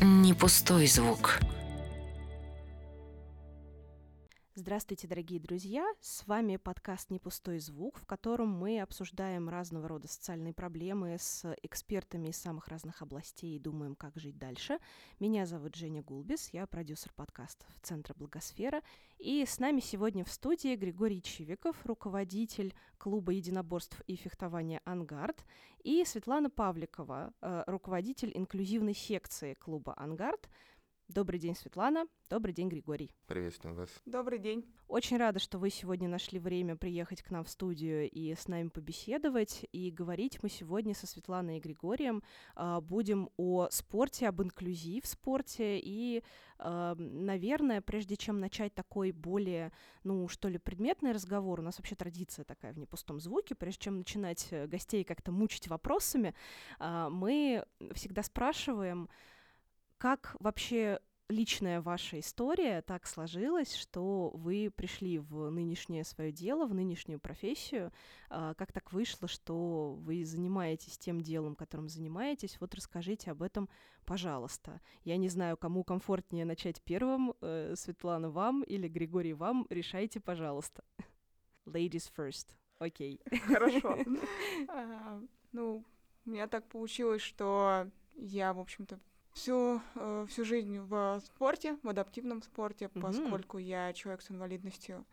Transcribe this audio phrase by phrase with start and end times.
[0.00, 1.40] не пустой звук.
[4.60, 5.90] Здравствуйте, дорогие друзья!
[6.02, 11.56] С вами подкаст «Не пустой звук», в котором мы обсуждаем разного рода социальные проблемы с
[11.62, 14.78] экспертами из самых разных областей и думаем, как жить дальше.
[15.18, 18.82] Меня зовут Женя Гулбис, я продюсер подкастов Центра Благосфера.
[19.18, 25.42] И с нами сегодня в студии Григорий Чивиков, руководитель клуба единоборств и фехтования «Ангард»,
[25.82, 30.50] и Светлана Павликова, э, руководитель инклюзивной секции клуба «Ангард»,
[31.12, 32.06] Добрый день, Светлана.
[32.28, 33.10] Добрый день, Григорий.
[33.26, 33.90] Приветствую вас.
[34.06, 34.64] Добрый день.
[34.86, 38.68] Очень рада, что вы сегодня нашли время приехать к нам в студию и с нами
[38.68, 39.66] побеседовать.
[39.72, 42.22] И говорить мы сегодня со Светланой и Григорием
[42.54, 45.80] э, будем о спорте, об инклюзив спорте.
[45.80, 46.22] И,
[46.60, 49.72] э, наверное, прежде чем начать такой более,
[50.04, 53.98] ну, что ли, предметный разговор, у нас вообще традиция такая в непустом звуке, прежде чем
[53.98, 56.36] начинать э, гостей как-то мучить вопросами,
[56.78, 59.08] э, мы всегда спрашиваем,
[60.00, 66.72] как вообще личная ваша история так сложилась, что вы пришли в нынешнее свое дело, в
[66.72, 67.92] нынешнюю профессию?
[68.30, 72.56] А, как так вышло, что вы занимаетесь тем делом, которым занимаетесь?
[72.60, 73.68] Вот расскажите об этом,
[74.06, 74.80] пожалуйста.
[75.04, 80.82] Я не знаю, кому комфортнее начать первым, э, Светлана вам или Григорий вам, решайте, пожалуйста.
[81.66, 82.56] Ladies first.
[82.78, 83.20] Окей.
[83.46, 83.98] Хорошо.
[84.68, 85.20] А,
[85.52, 85.84] ну,
[86.24, 88.98] у меня так получилось, что я, в общем-то,
[89.40, 93.00] всю, э, всю жизнь в спорте, в адаптивном спорте, mm-hmm.
[93.00, 95.06] поскольку я человек с инвалидностью.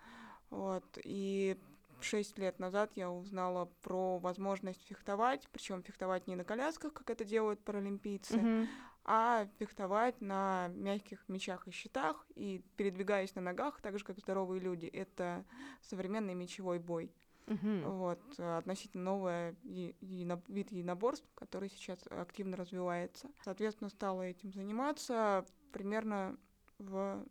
[0.50, 0.83] Вот.
[1.03, 1.58] И
[2.02, 7.23] шесть лет назад я узнала про возможность фехтовать, причем фехтовать не на колясках, как это
[7.23, 8.67] делают паралимпийцы, mm-hmm.
[9.05, 14.59] а фехтовать на мягких мечах и щитах и передвигаясь на ногах, так же как здоровые
[14.59, 14.88] люди.
[14.88, 15.45] Это
[15.81, 17.14] современный мечевой бой.
[17.48, 17.90] Uh-huh.
[17.90, 23.30] Вот, э, относительно новый е- е- вид единоборств, который сейчас активно развивается.
[23.44, 26.38] Соответственно, стала этим заниматься примерно
[26.78, 27.26] в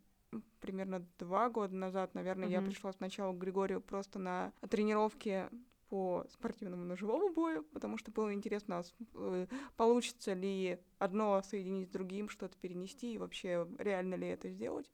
[0.61, 2.53] примерно два года назад, наверное, uh-huh.
[2.53, 5.49] я пришла сначала к Григорию просто на тренировки
[5.89, 8.83] по спортивному ножевому бою, потому что было интересно,
[9.15, 9.47] э,
[9.77, 14.91] получится ли одно соединить с другим, что-то перенести, и вообще реально ли это сделать.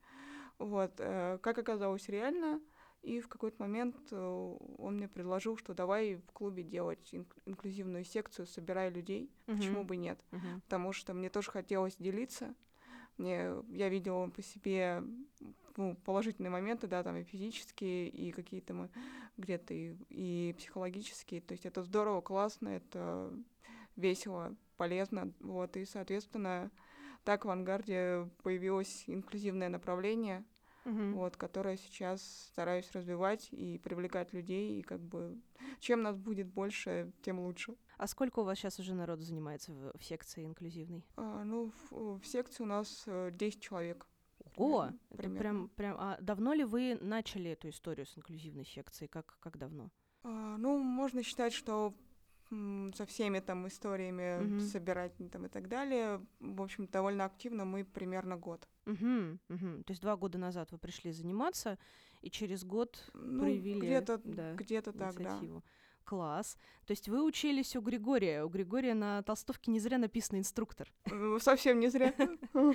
[0.59, 0.91] Вот.
[0.99, 2.61] Э, как оказалось, реально.
[3.03, 7.13] И в какой-то момент э, он мне предложил, что давай в клубе делать
[7.45, 9.29] инклюзивную секцию, собирая людей.
[9.45, 9.57] Uh-huh.
[9.57, 10.23] Почему бы нет?
[10.31, 10.61] Uh-huh.
[10.61, 12.55] Потому что мне тоже хотелось делиться.
[13.17, 15.03] Мне, я видела по себе
[15.75, 18.89] ну, положительные моменты, да, там и физические, и какие-то мы
[19.35, 21.41] где-то и, и психологические.
[21.41, 23.33] То есть это здорово, классно, это
[23.97, 25.33] весело, полезно.
[25.41, 26.71] Вот, и, соответственно,
[27.25, 30.45] так в «Авангарде» появилось инклюзивное направление—
[30.85, 31.13] угу.
[31.13, 32.21] вот, которое сейчас
[32.51, 35.39] стараюсь развивать и привлекать людей, и как бы
[35.79, 37.75] чем нас будет больше, тем лучше.
[37.97, 41.05] А сколько у вас сейчас уже народу занимается в, в секции инклюзивной?
[41.15, 44.07] А, ну, в, в секции у нас 10 э, человек.
[44.57, 45.95] О, это прям, прям.
[45.99, 49.07] А давно ли вы начали эту историю с инклюзивной секцией?
[49.07, 49.89] Как, как давно?
[50.23, 51.93] А, ну, можно считать, что
[52.95, 54.59] со всеми там историями mm-hmm.
[54.59, 56.21] собирать там и так далее.
[56.39, 58.67] В общем, довольно активно мы примерно год.
[58.85, 59.83] Угу, угу.
[59.83, 61.77] То есть два года назад вы пришли заниматься,
[62.21, 65.39] и через год ну, проявили где-то, да, где-то так, да.
[66.03, 66.57] Класс.
[66.85, 68.43] То есть вы учились у Григория.
[68.43, 70.91] У Григория на толстовке не зря написано инструктор.
[71.05, 72.13] Э, совсем не зря.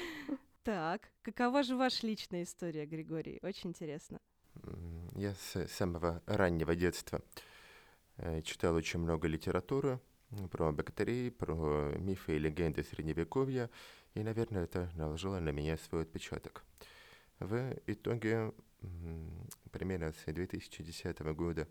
[0.64, 3.38] Так, какова же ваша личная история, Григорий?
[3.42, 4.18] Очень интересно.
[5.14, 7.57] Я с самого раннего детства э,
[8.44, 10.00] читал очень много литературы
[10.50, 13.70] про бактерии, про мифы и легенды Средневековья,
[14.14, 16.64] и, наверное, это наложило на меня свой отпечаток.
[17.38, 18.52] В итоге,
[19.70, 21.68] примерно с 2010 года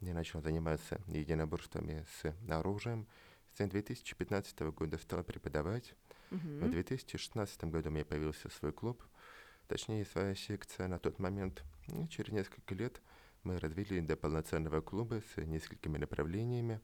[0.00, 3.06] я начал заниматься единоборствами с оружием.
[3.54, 5.94] С 2015 года стал преподавать.
[6.30, 6.66] Uh-huh.
[6.66, 9.02] В 2016 году у меня появился свой клуб,
[9.66, 11.62] точнее своя секция на тот момент.
[11.88, 13.02] И через несколько лет
[13.42, 16.80] мы развили до полноценного клуба с несколькими направлениями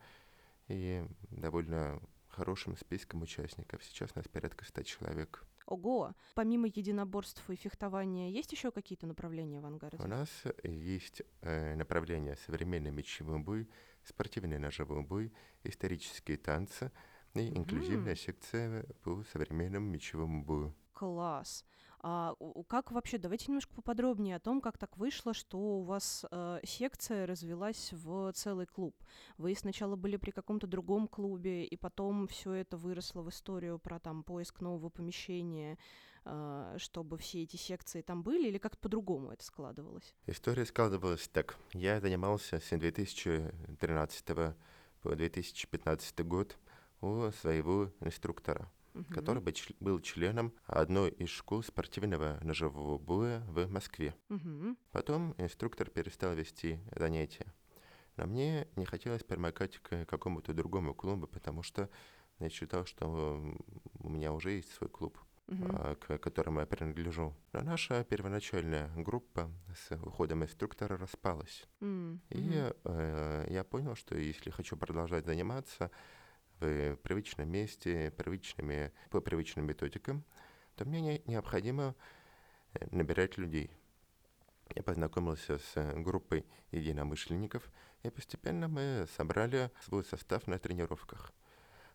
[0.68, 3.82] и довольно хорошим списком участников.
[3.84, 5.44] Сейчас у нас порядка 100 человек.
[5.66, 6.14] Ого!
[6.34, 9.98] Помимо единоборств и фехтования, есть еще какие-то направления в ангаре?
[9.98, 10.28] У нас
[10.62, 13.68] есть э, направления современный мечевой бой,
[14.04, 15.32] спортивный ножевой бой,
[15.64, 16.92] исторические танцы
[17.34, 18.26] и инклюзивная mm-hmm.
[18.26, 20.74] секция по современному мечевому бою.
[20.92, 21.64] Класс.
[22.00, 22.34] А
[22.68, 27.26] как вообще, давайте немножко поподробнее о том, как так вышло, что у вас э, секция
[27.26, 28.94] развилась в целый клуб.
[29.38, 33.98] Вы сначала были при каком-то другом клубе, и потом все это выросло в историю про
[33.98, 35.78] там поиск нового помещения,
[36.24, 40.14] э, чтобы все эти секции там были, или как-то по-другому это складывалось?
[40.26, 41.56] История складывалась так.
[41.72, 44.24] Я занимался с 2013
[45.02, 46.56] по 2015 год
[47.00, 48.70] у своего инструктора.
[49.04, 54.14] Который бы чл- был членом одной из школ спортивного ножевого боя в Москве.
[54.28, 54.76] Мгм.
[54.92, 57.52] Потом инструктор перестал вести занятия.
[58.16, 61.90] Но мне не хотелось примыкать к какому-то другому клубу, потому что
[62.38, 63.54] я считал, что
[64.00, 65.18] у меня уже есть свой клуб,
[65.48, 67.34] а, к которому я принадлежу.
[67.52, 71.68] Но наша первоначальная группа с уходом инструктора распалась.
[71.80, 75.90] М, И э, я понял, что если хочу продолжать заниматься
[76.60, 80.24] в привычном месте, привычными, по привычным методикам,
[80.76, 81.94] то мне не- необходимо
[82.74, 83.70] э, набирать людей.
[84.74, 87.70] Я познакомился с э, группой единомышленников,
[88.02, 91.32] и постепенно мы собрали свой состав на тренировках.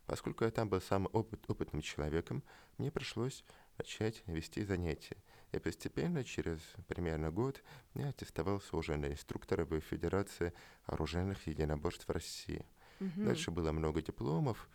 [0.06, 2.42] Поскольку я там был самым опыт- опытным человеком,
[2.78, 3.44] мне пришлось
[3.78, 5.16] начать вести занятия.
[5.52, 7.62] И постепенно, через примерно год,
[7.94, 10.52] я аттестовался уже на инструктора в Федерации
[10.86, 12.64] оружейных единоборств России.
[13.02, 13.24] Мгм.
[13.24, 14.68] Дальше было много дипломов,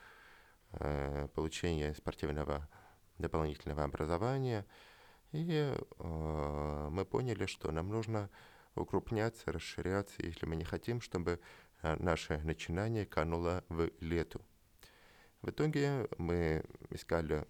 [0.74, 2.68] э, получение спортивного
[3.18, 4.66] дополнительного образования.
[5.32, 8.30] И э, мы поняли, что нам нужно
[8.76, 11.40] укрупняться, расширяться, если мы не хотим, чтобы
[11.82, 14.42] э, наше начинание кануло в лету.
[15.42, 17.46] В итоге мы искали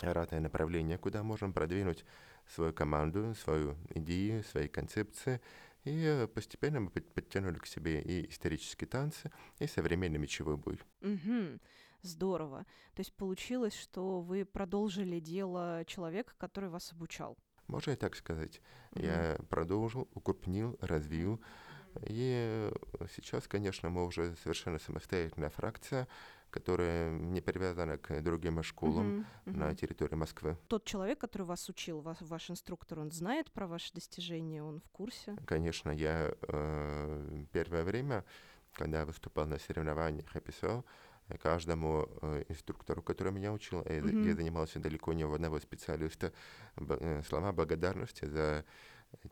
[0.00, 2.04] разные направления, куда можем продвинуть
[2.48, 5.40] свою команду, свою идею, свои концепции.
[5.84, 10.78] И постепенно мы под- подтянули к себе и исторические танцы, и современный мечевой бой.
[11.00, 11.60] Мгм.
[12.02, 12.66] Здорово.
[12.94, 17.36] То есть получилось, что вы продолжили дело человека, который вас обучал.
[17.68, 18.60] Можно и так сказать.
[18.92, 19.04] Мгм.
[19.04, 21.40] Я продолжил, укрупнил, развил.
[22.06, 22.72] И
[23.14, 26.08] сейчас, конечно, мы уже совершенно самостоятельная фракция,
[26.52, 30.56] которая не привязана к другим школам Мгм, на территории Москвы.
[30.68, 34.88] Тот человек, который вас учил, вас, ваш инструктор, он знает про ваши достижения, он в
[34.90, 35.36] курсе?
[35.46, 38.24] Конечно, я э, первое время,
[38.74, 40.84] когда выступал на соревнованиях, я писал
[41.28, 44.34] э, каждому э, инструктору, который меня учил, я, за- я Мгм.
[44.36, 46.32] занимался далеко не у одного специалиста,
[46.76, 48.64] э, слова благодарности за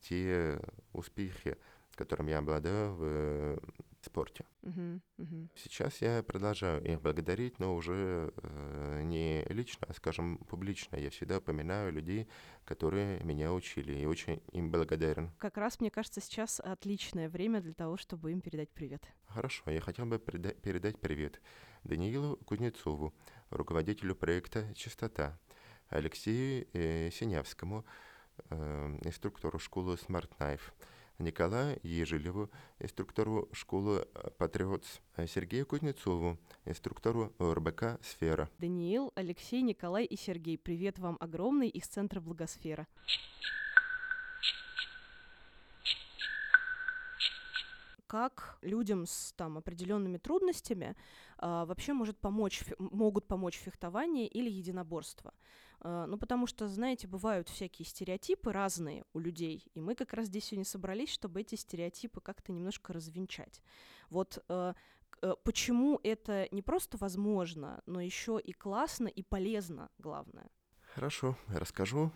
[0.00, 0.58] те
[0.92, 1.56] успехи,
[2.00, 3.58] которыми я обладаю в э,
[4.00, 4.44] спорте.
[4.62, 5.50] Мгм, мгм.
[5.54, 10.96] Сейчас я продолжаю их благодарить, но уже э, не лично, а, скажем, публично.
[10.96, 12.26] Я всегда упоминаю людей,
[12.64, 15.30] которые меня учили, и очень им благодарен.
[15.38, 19.02] Как раз, мне кажется, сейчас отличное время для того, чтобы им передать привет.
[19.26, 21.40] Хорошо, я хотел бы переда- передать привет
[21.84, 23.12] Даниилу Кузнецову,
[23.50, 25.38] руководителю проекта «Чистота»,
[25.90, 27.84] Алексею э, Синявскому,
[28.48, 30.72] э, инструктору школы Smart Knife,
[31.20, 38.48] Николаю Ежелеву, инструктору школы э, Патриотс, э, Сергею Кузнецову, инструктору РБК «Сфера».
[38.58, 42.86] Даниил, Алексей, Николай и Сергей, привет вам огромный из Центра Благосфера.
[48.10, 50.96] Как людям с там определенными трудностями
[51.38, 55.32] а, вообще может помочь, могут помочь фехтование или единоборство?
[55.78, 60.26] А, ну, потому что, знаете, бывают всякие стереотипы разные у людей, и мы как раз
[60.26, 63.62] здесь сегодня собрались, чтобы эти стереотипы как-то немножко развенчать.
[64.08, 64.74] Вот э,
[65.22, 70.50] э, почему это не просто возможно, но еще и классно и полезно, главное.
[70.96, 72.10] Хорошо, расскажу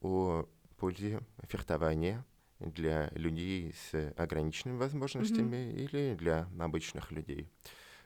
[0.00, 0.46] о
[0.76, 2.24] пользе фехтования
[2.64, 7.48] для людей с ограниченными возможностями или для обычных людей.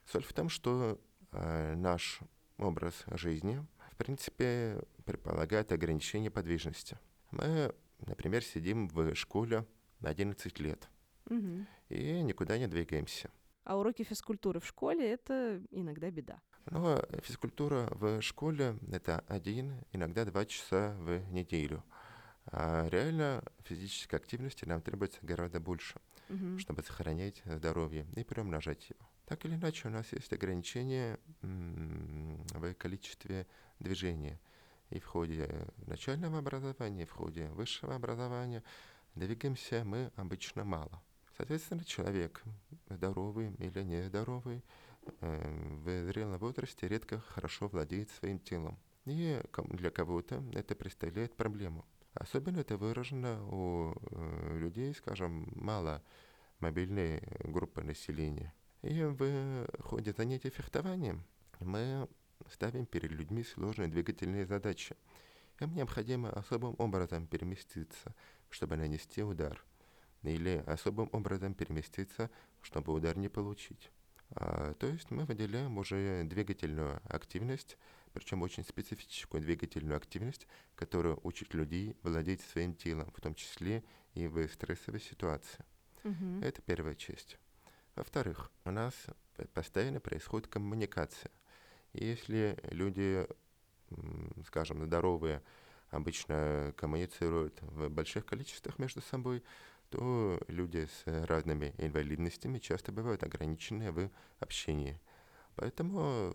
[0.06, 0.98] Соль в том, что
[1.32, 2.20] э, наш
[2.56, 6.98] образ жизни, в принципе, предполагает ограничение подвижности.
[7.30, 7.74] Мы,
[8.06, 9.66] например, сидим в школе
[10.00, 10.88] на 11 лет
[11.26, 11.66] Мгм.
[11.88, 13.30] и никуда не двигаемся.
[13.64, 16.40] А уроки физкультуры в школе это иногда беда.
[16.70, 21.82] Но физкультура в школе— это один, иногда два часа в неделю.
[22.50, 26.58] А реально физической активности нам требуется гораздо больше, Мгм.
[26.58, 29.08] чтобы сохранять здоровье и приумножать его.
[29.26, 33.46] Так или иначе, у нас есть ограничения в количестве
[33.78, 34.40] движения.
[34.90, 38.62] И в ходе начального образования, и в ходе высшего образования
[39.14, 41.02] двигаемся мы обычно мало.
[41.36, 42.42] Соответственно, человек
[42.88, 44.64] здоровый или нездоровый
[45.20, 48.78] э, в зрелом возрасте редко хорошо владеет своим телом.
[49.04, 51.84] И для кого-то это представляет проблему.
[52.18, 56.02] Особенно это выражено у э, людей, скажем, мало
[56.58, 58.52] мобильной группы населения.
[58.82, 61.22] И в ходе занятий фехтованием
[61.60, 62.08] мы
[62.50, 64.96] ставим перед людьми сложные двигательные задачи.
[65.60, 68.14] Им необходимо особым образом переместиться,
[68.50, 69.64] чтобы нанести удар.
[70.22, 72.30] Или особым образом переместиться,
[72.62, 73.92] чтобы удар не получить.
[74.30, 77.78] А, то есть мы выделяем уже двигательную активность,
[78.12, 83.84] причем очень специфическую двигательную активность, которая учит людей владеть своим телом, в том числе
[84.14, 85.64] и в стрессовой ситуации.
[86.04, 86.42] Мгм.
[86.42, 87.38] Это первая часть.
[87.96, 88.94] Во-вторых, у нас
[89.54, 91.30] постоянно происходит коммуникация.
[91.92, 93.26] Если люди
[94.46, 95.42] скажем, здоровые,
[95.90, 99.42] обычно коммуницируют в больших количествах между собой,
[99.90, 105.00] то люди с разными инвалидностями часто бывают ограничены в общении.
[105.56, 106.34] Поэтому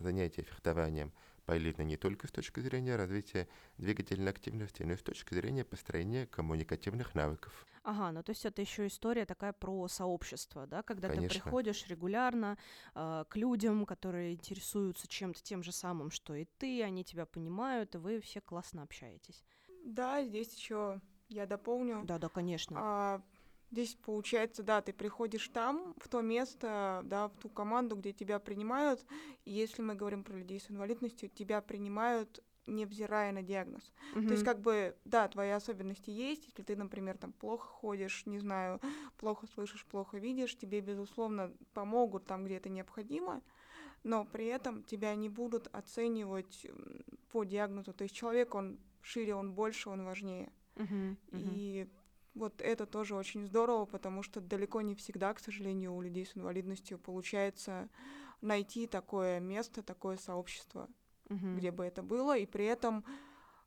[0.00, 1.12] занятия фехтованием
[1.46, 6.26] полезны не только с точки зрения развития двигательной активности, но и с точки зрения построения
[6.26, 7.66] коммуникативных навыков.
[7.84, 11.28] Ага, ну то есть это еще история такая про сообщество, да, когда Конечно.
[11.28, 12.58] ты приходишь регулярно
[12.94, 17.94] э, к людям, которые интересуются чем-то тем же самым, что и ты, они тебя понимают,
[17.94, 19.42] и вы все классно общаетесь.
[19.84, 22.04] Да, здесь еще я дополню.
[22.04, 22.76] Да, да, конечно.
[22.78, 23.22] А,
[23.70, 28.38] здесь получается, да, ты приходишь там, в то место, да, в ту команду, где тебя
[28.38, 29.04] принимают.
[29.44, 33.92] И если мы говорим про людей с инвалидностью, тебя принимают невзирая на диагноз.
[34.12, 36.44] То есть, как бы, да, твои особенности есть.
[36.46, 38.80] Если ты, например, там плохо ходишь, не знаю,
[39.16, 43.42] плохо слышишь, плохо видишь, тебе, безусловно, помогут там, где это необходимо,
[44.04, 46.66] но при этом тебя не будут оценивать
[47.32, 47.92] по диагнозу.
[47.94, 50.52] То есть человек, он шире, он больше, он важнее.
[50.76, 51.54] Мгм, мгм.
[51.54, 51.88] И
[52.38, 56.36] вот это тоже очень здорово, потому что далеко не всегда, к сожалению, у людей с
[56.36, 57.88] инвалидностью получается
[58.40, 60.88] найти такое место, такое сообщество,
[61.28, 61.56] Мгм.
[61.56, 63.04] где бы это было, и при этом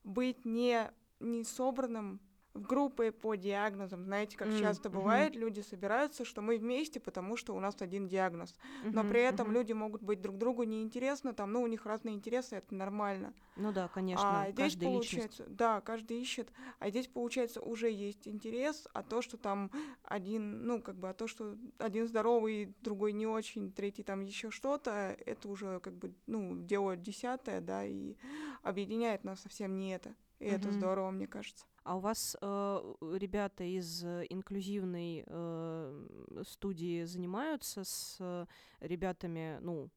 [0.03, 2.19] быть не, не собранным
[2.53, 4.03] в группы по диагнозам.
[4.05, 8.07] Знаете, как М, часто бывает, люди собираются, что мы вместе, потому что у нас один
[8.07, 8.55] диагноз.
[8.91, 9.53] Но Мгм, при этом мгм.
[9.53, 13.33] люди могут быть друг другу неинтересны, там, ну, у них разные интересы, это нормально.
[13.55, 15.31] Ну да, конечно, А здесь каждая личность.
[15.31, 19.71] получается, да, каждый ищет, а здесь получается уже есть интерес, а то, что там
[20.03, 24.51] один, ну как бы, а то, что один здоровый, другой не очень, третий там еще
[24.51, 28.17] что-то, это уже как бы, ну делает десятое, да, и
[28.63, 30.73] объединяет нас совсем не это, и это Мгм.
[30.73, 31.65] здорово, мне кажется.
[31.83, 38.45] А у вас э, ребята из э, инклюзивной э, студии занимаются с э,
[38.81, 39.89] ребятами, ну,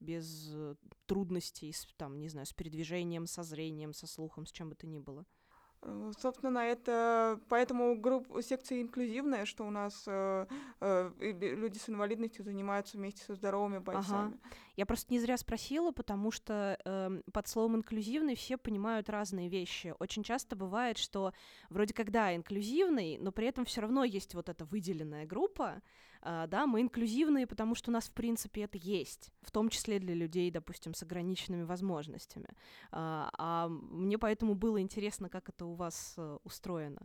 [0.00, 0.74] без э,
[1.06, 4.86] трудностей, с, там, не знаю, с передвижением, со зрением, со слухом, с чем бы то
[4.86, 5.26] ни было?
[5.82, 10.46] Э, Собственно, это поэтому группа секция инклюзивная, что у нас э,
[10.80, 14.38] э, люди с инвалидностью занимаются вместе со здоровыми бойцами.
[14.76, 19.94] Я просто не зря спросила, потому что эм, под словом инклюзивный все понимают разные вещи.
[19.98, 21.32] Очень часто бывает, что
[21.70, 25.82] вроде как да, инклюзивный, но при этом все равно есть вот эта выделенная группа.
[26.20, 29.98] А, да, мы инклюзивные, потому что у нас, в принципе, это есть, в том числе
[29.98, 32.48] для людей, допустим, с ограниченными возможностями.
[32.90, 37.00] А, а мне поэтому было интересно, как это у вас э, устроено.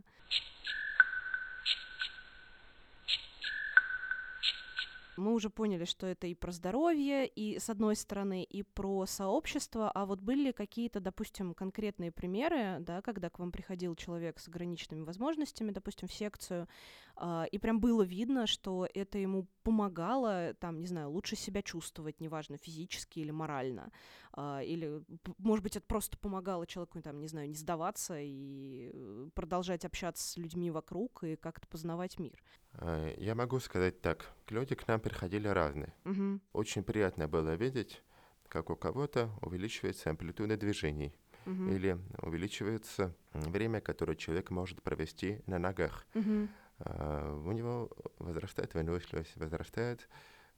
[5.18, 9.92] Мы уже поняли, что это и про здоровье, и с одной стороны, и про сообщество.
[9.92, 14.48] А вот были ли какие-то, допустим, конкретные примеры, да, когда к вам приходил человек с
[14.48, 16.68] ограниченными возможностями, допустим, в секцию,
[17.16, 22.20] а, и прям было видно, что это ему помогало, там, не знаю, лучше себя чувствовать,
[22.20, 23.92] неважно, физически или морально,
[24.34, 25.04] а, или,
[25.38, 30.28] может быть, это просто помогало человеку, там, не знаю, не сдаваться и э, продолжать общаться
[30.28, 32.42] с людьми вокруг и как-то познавать мир.
[32.74, 35.94] Э, Я могу сказать так, люди к нам приходили разные.
[36.06, 36.42] Мгм.
[36.54, 38.02] Очень приятно было видеть,
[38.48, 41.14] как у кого-то увеличивается амплитуда движений
[41.46, 41.70] Мгм.
[41.70, 46.06] или увеличивается время, которое человек может провести на ногах.
[46.14, 46.50] Мгм.
[46.80, 47.90] А, У него
[48.20, 50.08] возрастает выносливость, возрастает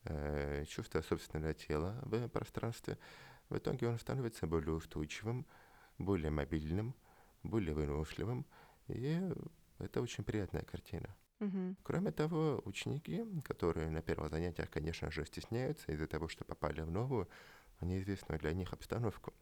[0.06, 2.98] э, чувство собственного тела в пространстве.
[3.50, 5.46] В итоге он становится более устойчивым,
[5.98, 6.94] более мобильным,
[7.44, 8.46] более выносливым.
[8.88, 9.20] И
[9.80, 11.16] это очень приятная картина.
[11.44, 11.76] Мгм.
[11.84, 16.90] Кроме того, ученики, которые на первых занятиях, конечно же, стесняются из-за того, что попали в
[16.90, 17.28] новую,
[17.82, 19.34] неизвестную для них обстановку,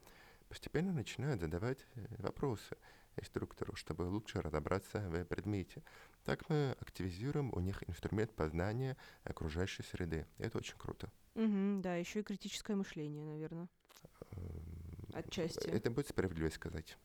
[0.48, 2.76] постепенно начинают задавать э, вопросы
[3.16, 5.82] инструктору, чтобы лучше разобраться в предмете.
[6.24, 10.26] Так мы активизируем у них инструмент познания окружающей среды.
[10.38, 11.10] Это очень круто.
[11.34, 13.68] Мгм, да, еще и критическое мышление, наверное.
[15.12, 15.68] Отчасти.
[15.68, 16.96] Это будет справедливо сказать.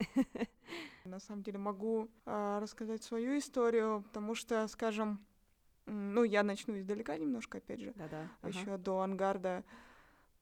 [1.06, 5.26] На самом деле могу а, рассказать свою историю, потому что, скажем,
[5.86, 8.30] ну, я начну издалека немножко, опять же, Да-да.
[8.42, 8.50] ага.
[8.60, 9.64] еще до ангарда.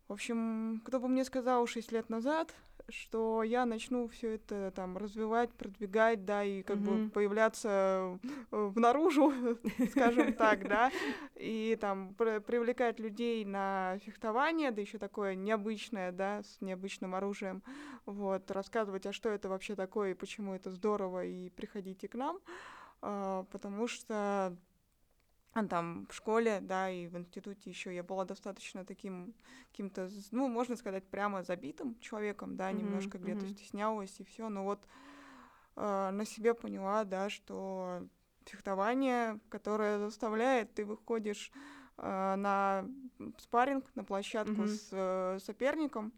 [0.07, 2.53] В общем, кто бы мне сказал 6 лет назад,
[2.89, 7.09] что я начну все это там развивать, продвигать, да, и как бы Мгм.
[7.09, 8.19] появляться
[8.51, 9.33] в наружу,
[9.91, 10.91] скажем так, да,
[11.33, 17.63] и там пр- привлекать людей на фехтование, да еще такое необычное, да, с необычным оружием,
[18.05, 22.37] вот, рассказывать, а что это вообще такое и почему это здорово, и приходите к нам,
[23.01, 24.55] а, потому что
[25.55, 29.33] а, там в школе, да, и в институте еще я была достаточно таким
[29.71, 33.55] каким-то, ну, можно сказать, прямо забитым человеком, да, Мгм, немножко где-то мгм.
[33.55, 34.85] стеснялась и все, но вот
[35.77, 38.01] э, на себе поняла, да, что
[38.43, 41.51] фехтование, которое заставляет, ты выходишь
[41.97, 42.85] э, на
[43.37, 44.67] спарринг, на площадку Мгм.
[44.67, 46.11] с э, соперником,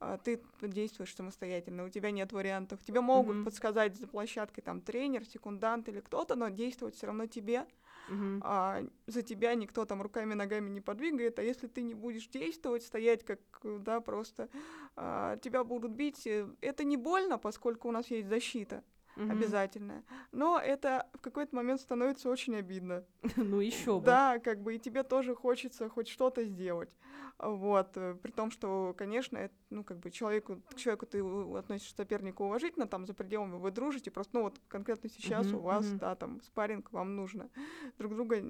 [0.00, 2.82] а, ты действуешь самостоятельно, у тебя нет вариантов.
[2.82, 3.44] Тебе могут Мгм.
[3.44, 7.64] подсказать за площадкой там тренер, секундант или кто-то, но действовать все равно тебе.
[8.08, 8.40] Мгм.
[8.44, 12.82] А за тебя никто там руками, ногами не подвигает, а если ты не будешь действовать,
[12.82, 14.48] стоять как, да, просто
[14.96, 18.82] а, тебя будут бить, э, это не больно, поскольку у нас есть защита
[19.16, 19.30] Мгм.
[19.32, 23.04] обязательная, но это в какой-то момент становится очень обидно.
[23.36, 24.06] Ну еще бы.
[24.06, 26.96] Да, как бы и тебе тоже хочется хоть что-то сделать.
[27.38, 27.96] Вот.
[27.96, 31.20] э, При том, что, конечно, это, ну, как бы человеку, к человеку ты
[31.58, 35.60] относишься сопернику уважительно, там за пределами вы дружите, просто, ну, вот конкретно сейчас Мгм, у
[35.60, 35.98] вас, мгм.
[35.98, 37.50] да, там спарринг, вам нужно
[37.98, 38.42] друг друга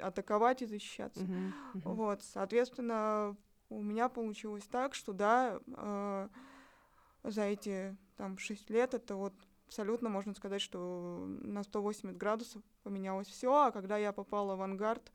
[0.00, 1.20] атаковать и защищаться.
[1.24, 1.82] Мгм, мгм.
[1.96, 3.36] Вот, соответственно,
[3.68, 6.28] у меня получилось так, что да, э,
[7.24, 9.34] за эти там шесть лет это вот
[9.66, 15.12] абсолютно можно сказать, что на 180 градусов поменялось все, а когда я попала в авангард,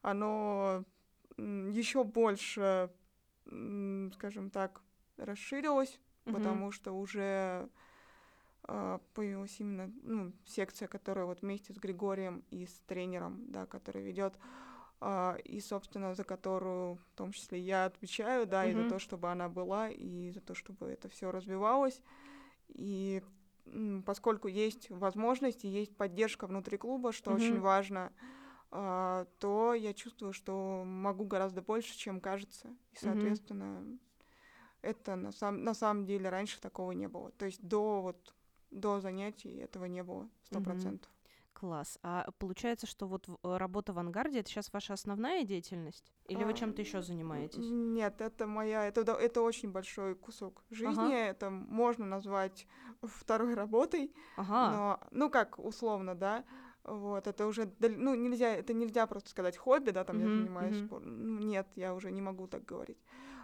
[0.00, 0.84] оно
[1.36, 2.90] еще больше,
[3.44, 4.82] скажем так,
[5.16, 6.34] расширилось, Мгм.
[6.34, 7.68] потому что уже
[8.64, 14.02] а, появилась именно ну, секция, которая вот вместе с Григорием и с тренером, да, который
[14.02, 14.34] ведет,
[15.00, 19.30] а, и, собственно, за которую в том числе я отвечаю, да, и за то, чтобы
[19.30, 22.00] она была, и за то, чтобы это все развивалось.
[22.68, 23.22] И
[24.06, 27.62] поскольку есть возможность и есть поддержка внутри клуба, что очень Мгм.
[27.62, 28.12] важно,
[28.70, 32.74] а, то я чувствую, что могу гораздо больше, чем кажется.
[32.92, 33.98] И, соответственно,
[34.82, 37.30] это на, сам, на самом деле раньше такого не было.
[37.32, 38.34] То есть до вот
[38.70, 41.11] до занятий этого не было сто процентов.
[41.62, 41.96] Класс.
[42.02, 46.12] А получается, что вот э, работа в ангарде это сейчас ваша основная деятельность?
[46.26, 47.64] Или вы А, чем-то еще занимаетесь?
[47.70, 51.14] Нет, это моя, это, это очень большой кусок жизни.
[51.14, 52.66] Это можно назвать
[53.00, 54.12] второй работой.
[54.36, 54.72] Ага.
[54.76, 56.44] Но, ну как, условно, да.
[56.82, 60.74] Вот, это уже, ну, нельзя, это нельзя просто сказать хобби, да, там я Мгм, занимаюсь
[60.74, 60.86] мгм.
[60.88, 61.36] спортом.
[61.36, 62.98] Ну, нет, я уже не могу так говорить.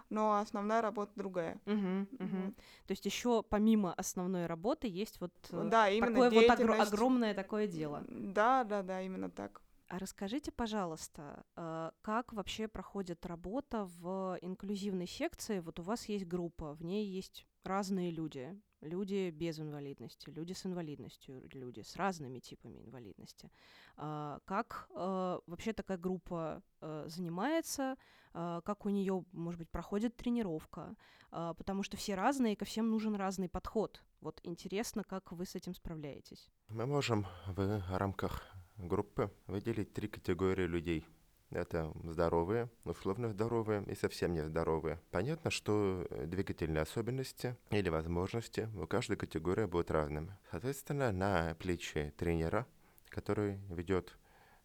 [0.09, 1.59] Но основная работа другая.
[1.65, 2.45] Мгм, мгм.
[2.45, 2.55] Вот.
[2.55, 6.91] То есть еще помимо основной работы есть вот э, Да, именно такое вот деятельность.
[6.93, 8.03] огромное такое дело.
[8.07, 9.61] Да, да, да, именно так.
[9.87, 15.59] А расскажите, пожалуйста, э, как вообще проходит работа в инклюзивной секции?
[15.59, 18.59] Вот у вас есть группа, в ней есть разные люди.
[18.81, 23.51] Люди без инвалидности, люди с инвалидностью, люди с разными типами инвалидности.
[23.97, 27.97] А, Как э, вообще такая группа э, занимается?
[28.33, 30.95] А, Как у нее, может быть, проходит тренировка?
[31.31, 34.03] А, Потому что все разные, и ко всем нужен разный подход.
[34.21, 36.49] Вот интересно, как вы с этим справляетесь.
[36.69, 38.43] Мы можем в рамках
[38.77, 41.05] группы выделить три категории людей.
[41.51, 45.01] Это здоровые, условно здоровые и совсем нездоровые.
[45.09, 50.37] Понятно, что э, двигательные особенности или возможности у каждой категории будут разными.
[50.51, 52.67] Соответственно, на плечи тренера,
[53.09, 54.15] который ведет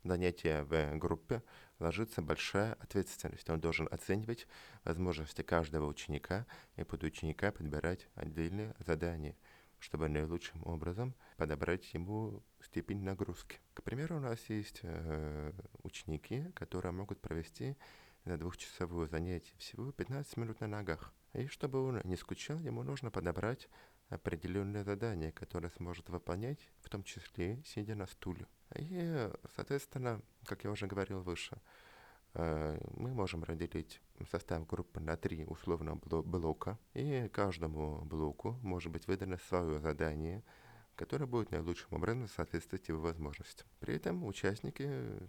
[0.04, 1.42] занятия в группе,
[1.78, 3.48] ложится большая ответственность.
[3.50, 4.46] Он должен оценивать
[4.84, 9.36] возможности каждого ученика и под ученика подбирать отдельные задания
[9.84, 13.60] чтобы наилучшим образом подобрать ему степень нагрузки.
[13.74, 17.76] К примеру, у нас есть э, ученики, которые могут провести
[18.24, 21.12] на двухчасовое занятие всего 15 минут на ногах.
[21.34, 23.68] И чтобы он не скучал, ему нужно подобрать
[24.08, 28.46] определенные задания, которые сможет выполнять, в том числе сидя на стуле.
[28.74, 31.60] И, соответственно, как я уже говорил выше,
[32.34, 38.92] э, мы можем разделить состав группы на три условно бло- блока, и каждому блоку может
[38.92, 40.42] быть выдано свое задание,
[40.96, 43.66] которое будет наилучшим образом соответствовать его возможностям.
[43.80, 45.28] При этом участники э,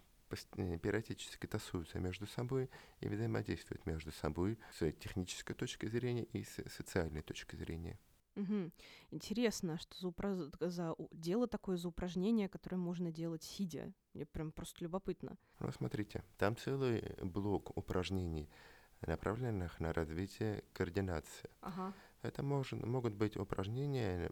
[0.81, 7.21] периодически тасуются между собой и взаимодействуют между собой с технической точки зрения и с социальной
[7.21, 7.99] точки зрения.
[8.35, 8.73] Мгм.
[9.11, 13.93] Интересно, что за, упра- за дело такое за упражнение, которое можно делать сидя.
[14.13, 15.37] Мне прям просто любопытно.
[15.59, 18.49] Ну, смотрите, там целый блок упражнений,
[19.01, 21.49] направленных на развитие координации.
[21.61, 21.93] Ага.
[22.21, 24.31] Это может, могут быть упражнения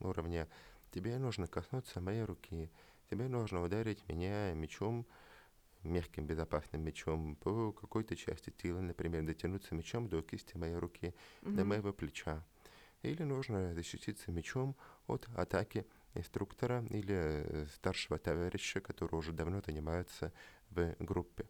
[0.00, 0.48] уровня
[0.90, 2.70] «тебе нужно коснуться моей руки»,
[3.10, 5.06] «тебе нужно ударить меня мечом,
[5.82, 11.64] мягким безопасным мечом по какой-то части тела, например, дотянуться мечом до кисти моей руки, до
[11.64, 12.44] моего плеча».
[13.08, 20.32] Или нужно защититься мечом от атаки инструктора или э, старшего товарища, который уже давно занимается
[20.70, 21.44] в группе.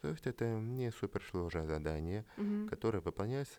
[0.00, 2.68] То есть это не суперсложное задание, Мгм.
[2.68, 3.58] которые выполняются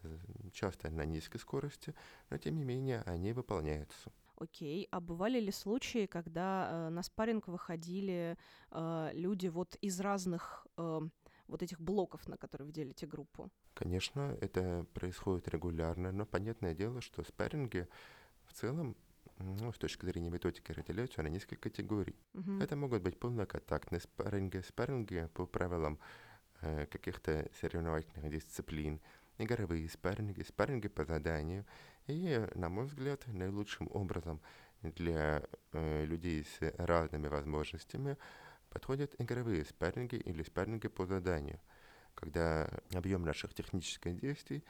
[0.53, 1.93] часто на низкой скорости,
[2.29, 4.11] но тем не менее они выполняются.
[4.39, 4.87] Окей.
[4.91, 8.37] А бывали ли случаи, когда э, на спарринг выходили
[8.71, 11.01] э, люди вот из разных э,
[11.47, 13.49] вот этих блоков, на которые вы делите группу?
[13.73, 17.87] Конечно, это происходит регулярно, но понятное дело, что спарринги
[18.45, 18.95] в целом,
[19.39, 22.15] ну, с точки зрения методики разделяются на несколько категорий.
[22.33, 22.61] Мгм.
[22.61, 25.99] Это могут быть полноконтактные спарринги, спарринги по правилам
[26.61, 28.99] э, каких-то соревновательных дисциплин,
[29.37, 31.65] игровые спарринги, спарринги по заданию.
[32.07, 34.41] И, на мой взгляд, наилучшим образом
[34.81, 38.17] для э, людей с разными возможностями
[38.77, 41.59] подходят игровые спарринги или спарринги по заданию,
[42.13, 44.63] когда объем наших технических действий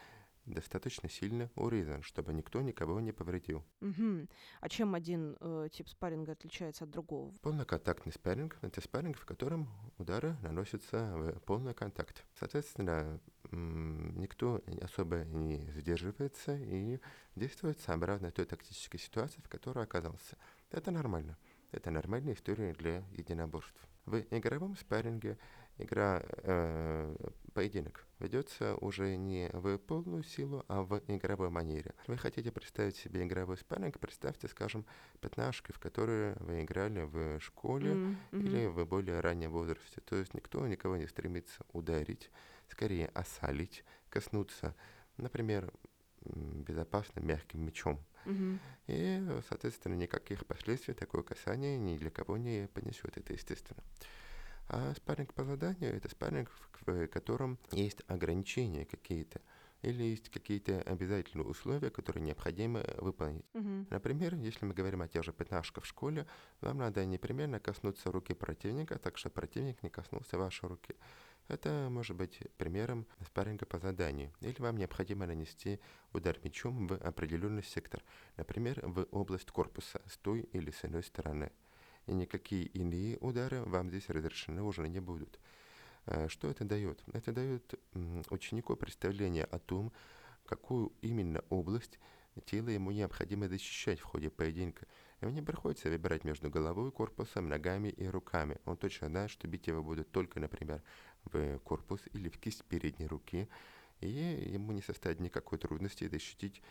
[0.46, 3.66] достаточно сильно урезан, чтобы никто никого не повредил.
[3.82, 4.30] Мгм.
[4.62, 7.34] А чем один э, тип спарринга отличается от другого?
[7.42, 9.68] Полноконтактный спарринг– это спарринг, в котором
[9.98, 12.26] удары наносятся в полный контакт.
[12.40, 13.20] Соответственно,
[13.52, 17.02] никто особо не сдерживается и
[17.36, 20.38] действует сообразно той тактической ситуации, в которой оказался.
[20.72, 21.38] Это нормально.
[21.72, 23.86] Это нормальная история для единоборств.
[24.08, 25.38] В игровом спарринге
[25.78, 27.16] игра, э,
[27.54, 31.94] поединок ведется уже не в полную силу, а в игровой манере.
[32.08, 34.86] Вы хотите представить себе игровой спарринг, представьте, скажем,
[35.20, 38.46] пятнашки, в которые вы играли в школе М, мгм.
[38.48, 40.00] или в более раннем возрасте.
[40.06, 42.32] То есть никто никого не стремится ударить,
[42.70, 44.74] скорее осалить, коснуться,
[45.18, 45.74] например,
[46.36, 48.00] безопасно мягким мечом.
[48.26, 48.60] Мгм.
[48.88, 53.84] И, соответственно, никаких последствий такое касание ни для кого не понесет, это естественно.
[54.70, 56.52] А спарринг по заданию– это спарринг,
[56.86, 59.42] в котором есть ограничения какие-то
[59.82, 63.46] или есть какие-то обязательные условия, которые необходимо выполнить.
[63.54, 63.88] Мгм.
[63.90, 66.26] Например, если мы говорим о тех же пятнашках в школе,
[66.62, 70.96] вам надо непременно коснуться руки противника, так что противник не коснулся вашей руки.
[71.48, 74.34] Это может быть примером спарринга по заданию.
[74.42, 75.80] Или вам необходимо нанести
[76.12, 78.04] удар мечом в определенный сектор,
[78.36, 81.52] например, в область корпуса с той или с иной стороны.
[82.06, 85.40] И никакие иные удары вам здесь разрешены уже не будут.
[86.08, 87.04] Э, Что это дает?
[87.14, 87.76] Это дает
[88.30, 89.92] ученику представление о том,
[90.46, 92.00] какую именно область
[92.46, 94.86] тела ему необходимо защищать в ходе поединка.
[95.22, 98.60] Ему не приходится выбирать между головой, корпусом, ногами и руками.
[98.66, 100.84] Он точно знает, что бить его будут только, например,
[101.26, 103.50] в корпус или в кисть передней руки,
[104.00, 106.62] и ему не составит никакой трудности защитить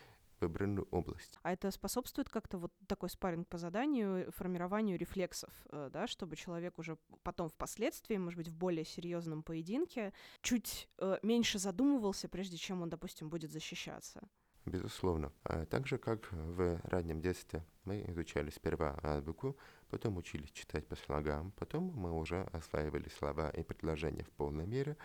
[0.41, 1.39] выбранную область.
[1.43, 6.79] А это способствует как-то вот такой спарринг по заданию формированию рефлексов, э, да, чтобы человек
[6.79, 12.83] уже потом впоследствии, может быть, в более серьезном поединке, чуть э, меньше задумывался, прежде чем
[12.83, 14.29] он, допустим, будет защищаться.
[14.67, 15.33] Безусловно.
[15.45, 19.57] А так же, как в раннем детстве мы изучали сперва азбуку,
[19.89, 24.97] потом учились читать по слогам, потом мы уже осваивали слова и предложения в полной мере.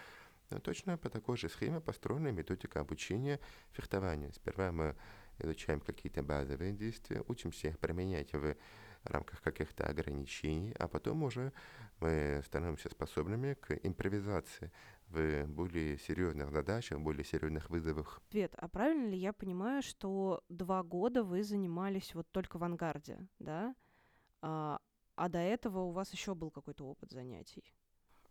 [0.50, 3.40] Но точно по такой же схеме построена методика обучения
[3.72, 4.34] фехтованию.
[4.34, 4.96] Сперва мы
[5.44, 8.56] изучаем какие-то базовые действия, учимся их применять в
[9.04, 11.52] рамках каких-то ограничений, а потом уже
[12.00, 14.72] мы становимся способными к импровизации
[15.08, 18.22] в более серьезных задачах, более серьезных вызовах.
[18.30, 23.28] Свет, а правильно ли я понимаю, что два года вы занимались вот только в ангарде,
[23.40, 23.76] да?
[24.42, 24.80] А,
[25.16, 27.74] а до этого у вас еще был какой-то опыт занятий?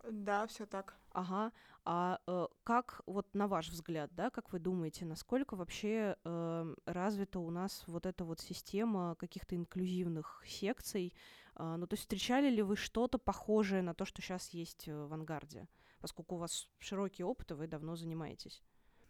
[0.08, 0.96] Да, все так.
[1.12, 1.52] Ага.
[1.84, 7.40] А э, как, вот на ваш взгляд, да, как вы думаете, насколько вообще э, развита
[7.40, 11.14] у нас вот эта вот система каких-то инклюзивных секций?
[11.54, 15.04] А, ну, то есть встречали ли вы что-то похожее на то, что сейчас есть э,
[15.06, 15.66] в ангарде?
[16.00, 18.62] Поскольку у вас широкий опыт, и вы давно занимаетесь.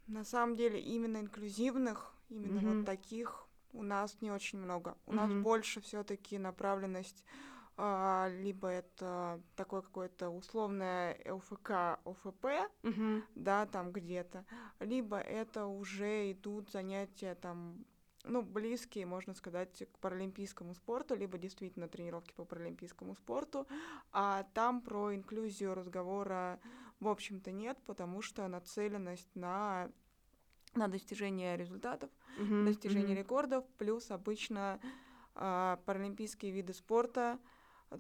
[0.06, 2.78] На самом деле именно инклюзивных, именно Мгм.
[2.78, 4.96] вот таких у нас не очень много.
[5.06, 5.42] У нас Мгм.
[5.42, 7.24] больше все-таки направленность
[8.30, 12.46] либо это такое какое-то условное ЛФК, ОФП,
[12.82, 13.24] Мгм.
[13.34, 14.44] да, там где-то,
[14.80, 17.84] либо это уже идут занятия там,
[18.24, 23.66] ну, близкие, можно сказать, к паралимпийскому спорту, либо действительно тренировки по паралимпийскому спорту,
[24.12, 26.60] а там про инклюзию разговора,
[27.00, 29.90] в общем-то, нет, потому что нацеленность на
[30.74, 32.64] на достижение результатов, Мгм.
[32.66, 33.18] достижение Мгм.
[33.18, 34.78] рекордов, плюс обычно
[35.34, 37.38] а, паралимпийские виды спорта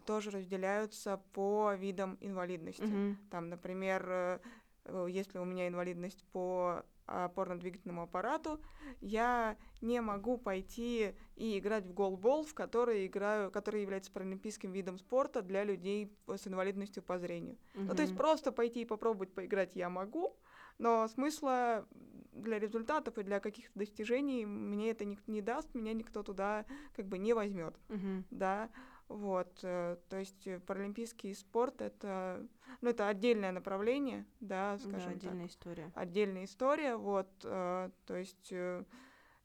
[0.06, 2.82] тоже разделяются по видам инвалидности.
[2.82, 3.16] Мгм.
[3.30, 4.38] Там, например, э,
[4.84, 8.60] э, если у меня инвалидность по опорно-двигательному аппарату,
[9.00, 14.96] я не могу пойти и играть в голбол, в который играю, который является паралимпийским видом
[14.96, 17.58] спорта для людей с инвалидностью по зрению.
[17.74, 20.36] Ну, то есть просто пойти и попробовать поиграть я могу,
[20.78, 21.84] но смысла
[22.32, 27.06] для результатов и для каких-то достижений мне это ник- не даст, меня никто туда как
[27.06, 28.24] бы не возьмет, Мгм.
[28.30, 28.70] да,
[29.10, 32.46] вот, э, то есть э, паралимпийский спорт это,
[32.80, 35.92] ну, это отдельное направление, да, Да, скажем так отдельная история.
[35.96, 38.54] отдельная история, вот, э, то есть,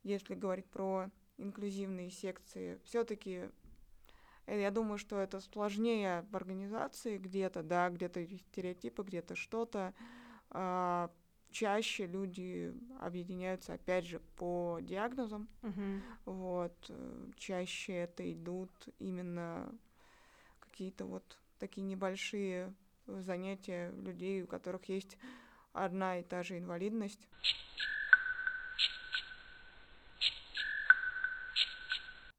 [0.04, 3.50] если говорить про инклюзивные секции, все-таки
[4.46, 9.96] я думаю, что это сложнее в организации где-то, да, где-то стереотипы, где-то что-то.
[11.56, 16.04] Чаще люди объединяются, опять же, по диагнозам, Мгм.
[16.26, 19.74] вот, э, чаще это идут именно
[20.60, 22.74] какие-то вот такие небольшие
[23.08, 25.18] занятия людей, у которых есть
[25.72, 27.26] одна и та же инвалидность.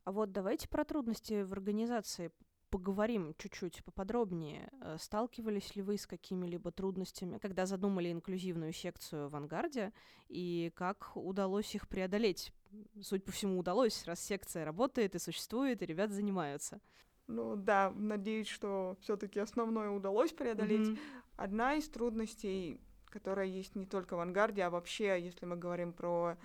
[0.05, 2.31] А вот давайте про трудности в организации
[2.77, 4.71] поговорим чуть-чуть поподробнее.
[4.83, 9.95] Э, сталкивались ли вы с какими-либо трудностями, когда задумали инклюзивную секцию в «Ангарде»,
[10.29, 12.53] и как удалось их преодолеть?
[13.01, 16.83] Суть по всему, удалось, раз секция работает и существует, и ребят занимаются.
[17.29, 20.89] Ну да, надеюсь, что все-таки основное удалось преодолеть.
[20.89, 20.99] Мгм.
[21.37, 26.37] Одна из трудностей, которая есть не только в «Ангарде», а вообще, если мы говорим про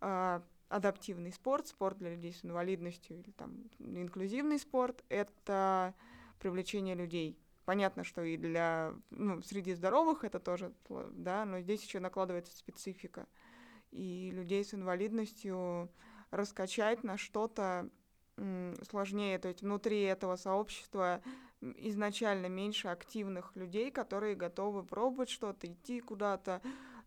[0.00, 5.94] а, адаптивный спорт, спорт для людей с инвалидностью или там инклюзивный спорт, это
[6.38, 7.38] привлечение людей.
[7.64, 13.26] Понятно, что и для ну, среди здоровых это тоже, да, но здесь еще накладывается специфика.
[13.90, 15.90] И людей с инвалидностью
[16.30, 17.88] раскачать на что-то
[18.88, 19.38] сложнее.
[19.38, 21.22] То есть внутри этого сообщества
[21.60, 26.60] изначально меньше активных людей, которые готовы пробовать что-то, идти куда-то,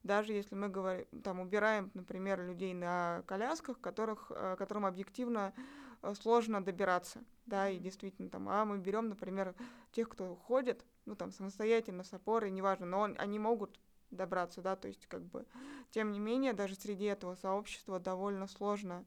[0.04, 5.54] даже если мы говорим, там, убираем, например, людей на колясках, которых, э, которым объективно
[6.02, 9.56] э, сложно добираться, да, и действительно там, а мы берем, например,
[9.92, 13.80] тех, кто ходит, ну, там, самостоятельно, с опорой, неважно, но он- они могут
[14.12, 15.46] добраться, да, то есть, как бы,
[15.92, 19.06] тем не менее, даже среди этого сообщества довольно сложно,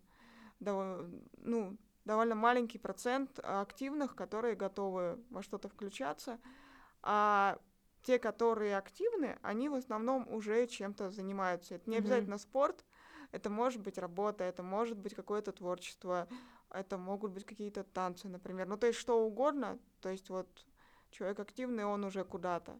[0.61, 6.39] дово- ну, довольно маленький процент активных, которые готовы во что-то включаться,
[7.03, 7.59] а
[8.03, 11.75] те, которые активны, они в основном уже чем-то занимаются.
[11.77, 12.05] Это не Мгм.
[12.05, 12.85] обязательно спорт,
[13.31, 16.29] это может быть работа, это может быть какое-то творчество,
[16.71, 18.67] это могут быть какие-то танцы, например.
[18.67, 19.79] Ну, то есть что угодно.
[20.01, 20.49] То есть вот
[21.11, 22.79] человек активный, он уже куда-то.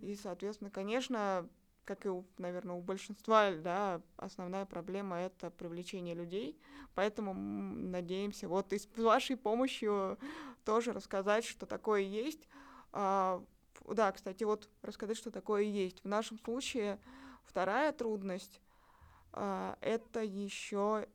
[0.00, 1.48] И, соответственно, конечно,
[1.84, 6.58] как и, у, наверное, у большинства, да, основная проблема— это привлечение людей.
[6.94, 10.18] Поэтому надеемся вот и с вашей помощью
[10.64, 12.48] тоже рассказать, что такое есть.
[13.94, 16.02] Да, кстати, вот рассказать, что такое есть.
[16.04, 16.98] В нашем случае
[17.44, 18.60] вторая трудность
[19.32, 21.06] а, это еще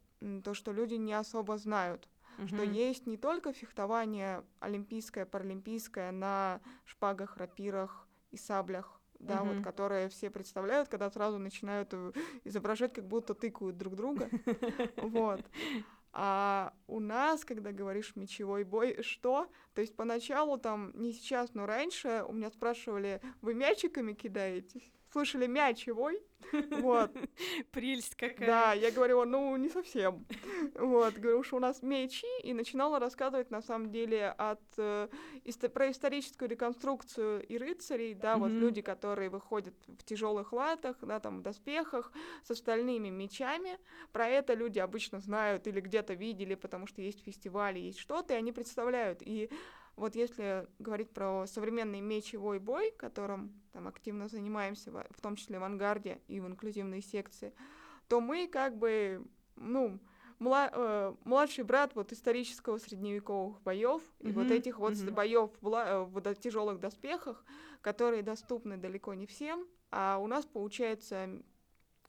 [0.43, 2.07] то, что люди не особо знают,
[2.47, 2.73] что Мгм.
[2.73, 9.63] есть не только фехтование олимпийское, паралимпийское на шпагах, рапирах и саблях, да, вот Мгм.
[9.63, 12.11] которые все представляют, когда сразу начинают э,
[12.43, 14.29] изображать, как будто тыкают друг друга.
[15.01, 15.41] Вот.
[16.17, 19.49] А у нас, когда говоришь мечевой бой, что?
[19.73, 24.93] То есть поначалу там, не сейчас, но раньше у меня спрашивали, вы мячиками кидаетесь?
[25.15, 26.21] Слышали мячевой?
[26.71, 27.09] Вот.
[27.71, 28.47] Прелесть какая.
[28.47, 30.25] Да, я говорила, ну, не совсем.
[30.75, 35.07] Вот, говорю, что у нас мечи, и начинала рассказывать, на самом деле, от, э,
[35.45, 41.21] исто- про историческую реконструкцию и рыцарей, да, вот люди, которые выходят в тяжелых латах, да,
[41.21, 42.11] там, в доспехах,
[42.43, 43.79] с остальными мечами.
[44.11, 48.37] Про это люди обычно знают или где-то видели, потому что есть фестивали, есть что-то, и
[48.37, 49.21] они представляют.
[49.21, 49.49] И
[49.95, 55.63] вот если говорить про современный мечевой бой, которым там активно занимаемся, в том числе в
[55.63, 57.53] ангарде и в инклюзивной секции,
[58.07, 59.99] то мы как бы, ну,
[60.39, 65.13] мла- э, младший брат вот исторического средневековых боев и вот этих вот мгм.
[65.13, 67.45] боев в тяжелых доспехах,
[67.81, 71.41] которые доступны далеко не всем, а у нас получается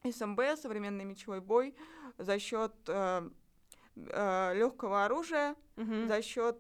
[0.03, 1.75] СМБ, современный мечевой бой,
[2.18, 2.72] за счет
[3.96, 6.06] легкого оружия, Мгм.
[6.06, 6.59] за счет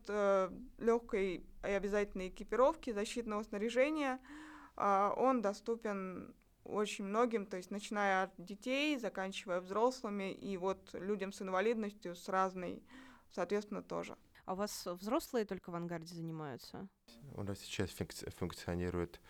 [0.78, 4.18] легкой и обязательной экипировки, защитного снаряжения,
[4.76, 11.32] а, он доступен очень многим, то есть начиная от детей, заканчивая взрослыми и вот людям
[11.32, 12.82] с инвалидностью с разной,
[13.30, 14.16] соответственно, тоже.
[14.44, 16.88] А у вас взрослые только в ангарде занимаются?
[17.34, 19.20] У нас сейчас функци- функционирует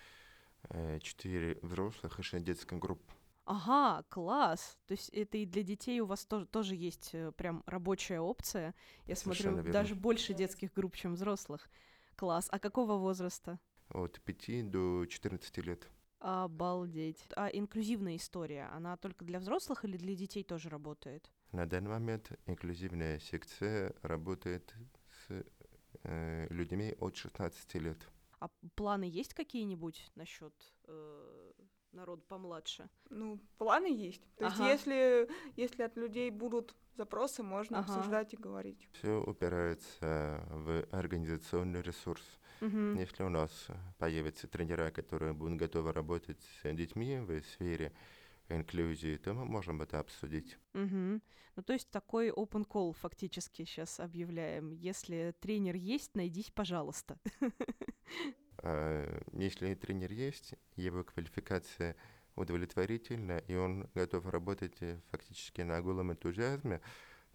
[0.70, 3.00] э, четыре взрослых и шесть детских групп.
[3.46, 4.76] Ага, класс.
[4.86, 8.74] То есть это и для детей у вас тоже, тоже есть э, прям рабочая опция.
[9.06, 9.72] Я Совершенно смотрю, верно.
[9.72, 11.70] даже больше детских групп, чем взрослых.
[12.16, 12.48] Класс.
[12.50, 13.60] А какого возраста?
[13.90, 15.88] От 5 до 14 лет.
[16.18, 17.24] Обалдеть.
[17.36, 21.30] А инклюзивная история, она только для взрослых или для детей тоже работает?
[21.52, 24.74] На данный момент инклюзивная секция работает
[25.28, 25.44] с
[26.02, 28.08] э, людьми от 16 лет.
[28.40, 30.52] А планы есть какие-нибудь насчет
[30.88, 31.52] э,
[31.96, 32.88] народа помладше?
[33.10, 34.22] Ну, планы есть.
[34.36, 34.70] То есть Ага.
[34.70, 37.92] если, если от людей будут запросы, можно Ага.
[37.92, 38.88] обсуждать и говорить.
[38.92, 42.22] Все упирается в организационный ресурс.
[42.60, 42.96] Мгм.
[42.98, 47.92] Если у нас появятся тренера, которые будут готовы работать с детьми в сфере
[48.48, 50.58] инклюзии, то мы можем это обсудить.
[50.72, 51.22] Мгм.
[51.56, 54.70] Ну, то есть такой open call фактически сейчас объявляем.
[54.70, 57.18] Если тренер есть, найдись, пожалуйста.
[58.66, 61.94] А Если тренер есть, его квалификация
[62.34, 66.80] удовлетворительна, и он готов работать э, фактически на голом энтузиазме,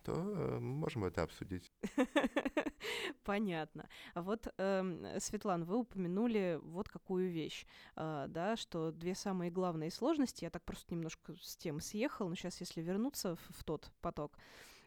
[0.04, 1.72] то э, можем это обсудить.
[3.24, 3.88] Понятно.
[4.14, 7.66] А вот, эм, Светлана, вы упомянули вот какую вещь,
[7.96, 12.36] э, да, что две самые главные сложности, я так просто немножко с тем съехал, но
[12.36, 14.38] сейчас, если вернуться в, в тот поток,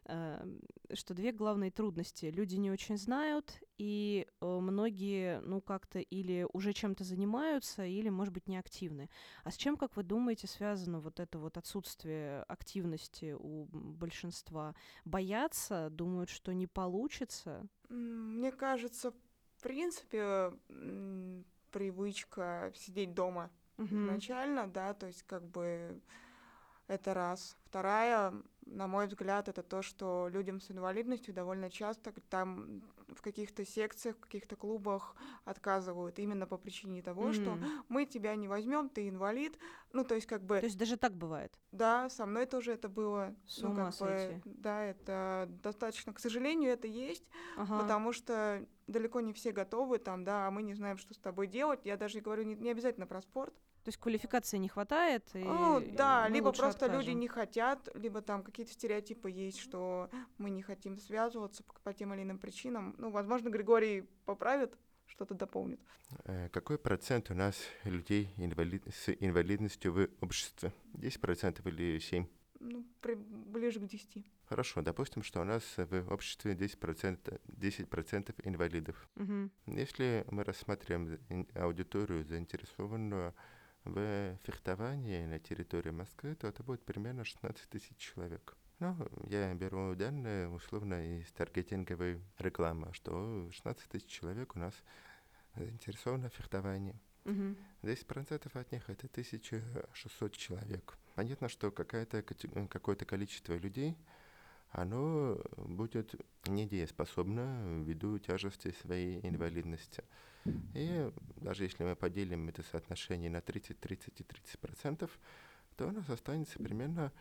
[0.05, 2.27] что две главные трудности.
[2.27, 8.35] Люди не очень знают, и э, многие, ну, как-то или уже чем-то занимаются, или, может
[8.35, 9.09] быть, неактивны.
[9.45, 14.75] А с чем, как вы думаете, связано вот это вот отсутствие активности у большинства?
[15.05, 17.67] Боятся, думают, что не получится?
[17.89, 20.53] Мне кажется, в принципе,
[21.71, 23.87] привычка сидеть дома угу.
[23.87, 26.01] изначально, да, то есть как бы
[26.87, 27.57] это раз.
[27.65, 28.35] Вторая,
[28.67, 34.17] на мой взгляд, это то, что людям с инвалидностью довольно часто там в каких-то секциях,
[34.17, 37.33] в каких-то клубах отказывают именно по причине того, mm.
[37.33, 39.59] что мы тебя не возьмем, ты инвалид.
[39.93, 40.59] Ну, то есть как бы...
[40.59, 41.59] То есть даже так бывает?
[41.73, 43.35] Да, со мной тоже это было.
[43.47, 47.81] С ну, ума как бы, да, это достаточно, к сожалению, это есть, ага.
[47.81, 51.47] потому что далеко не все готовы там, да, а мы не знаем, что с тобой
[51.47, 51.81] делать.
[51.85, 53.55] Я даже говорю не, не обязательно про спорт.
[53.85, 55.29] То есть квалификации не хватает?
[55.35, 57.01] И ну, да, либо просто откажем.
[57.01, 61.93] люди не хотят, либо там какие-то стереотипы есть, что мы не хотим связываться по, по
[61.93, 62.95] тем или иным причинам.
[62.97, 64.75] Ну, возможно, Григорий поправит,
[65.07, 65.81] что-то дополнит.
[66.25, 68.83] Э, какой процент у нас людей инвалид...
[68.89, 70.73] с инвалидностью в обществе?
[70.95, 72.27] 10% или 7%?
[72.61, 73.15] Ну, при...
[73.17, 74.25] ближе к 10.
[74.47, 79.09] Хорошо, допустим, что у нас в обществе 10%, 10% инвалидов.
[79.17, 79.51] Угу.
[79.77, 81.19] Если мы рассматриваем
[81.55, 83.35] аудиторию, заинтересованную
[83.85, 88.57] в фехтовании на территории Москвы, то это будет примерно 16 тысяч человек.
[88.81, 88.97] Ну,
[89.29, 94.75] я беру данные условно из таргетинговой рекламы, что 16 тысяч человек у нас
[95.55, 96.99] заинтересованы в фехтовании.
[97.25, 97.57] Угу.
[97.83, 100.99] 10% от них это 1600 человек.
[101.15, 103.97] Понятно, что какое-то количество людей
[104.71, 106.15] оно будет
[106.47, 110.03] недееспособно ввиду тяжести своей инвалидности.
[110.75, 115.19] И даже если мы поделим это соотношение на 30, 30 и 30 процентов,
[115.77, 117.13] то у нас останется примерно,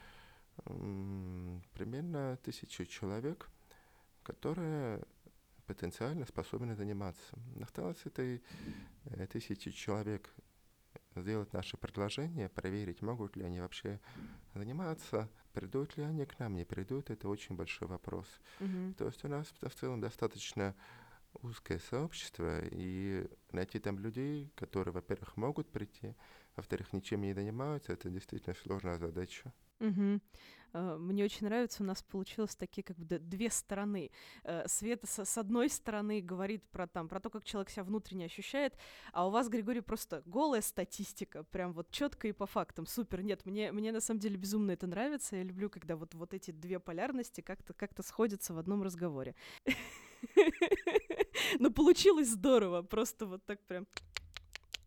[1.73, 3.49] примерно тысячу человек,
[4.23, 5.03] которые
[5.65, 7.37] потенциально способны заниматься.
[7.61, 8.43] Осталось этой
[9.05, 10.29] э, тысячи человек
[11.15, 13.99] сделать наше предложение, проверить, могут ли они вообще
[14.53, 18.27] заниматься, придут ли они к нам, не придут, это очень большой вопрос.
[18.59, 18.93] Mm-hmm.
[18.95, 20.75] То есть у нас в целом достаточно
[21.41, 26.15] узкое сообщество, и найти там людей, которые, во-первых, могут прийти,
[26.55, 29.53] во-вторых, ничем не занимаются, это действительно сложная задача.
[29.79, 30.21] Угу.
[30.73, 34.09] Мне очень нравится, у нас получилось такие как бы две стороны.
[34.43, 38.75] Э, Света с, одной стороны говорит про, там, про то, как человек себя внутренне ощущает,
[39.11, 42.87] а у вас, Григорий, просто голая статистика, прям вот четко и по фактам.
[42.87, 43.21] Супер.
[43.21, 45.35] Нет, мне, мне на самом деле безумно это нравится.
[45.35, 49.35] Я люблю, когда вот, вот эти две полярности как-то как сходятся в одном разговоре.
[51.59, 53.87] Но получилось здорово, просто вот так прям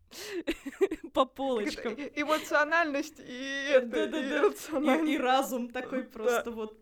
[1.13, 1.93] по полочкам.
[1.93, 4.95] Эмоциональность и это, да, да, да.
[4.97, 6.77] И, и разум такой просто вот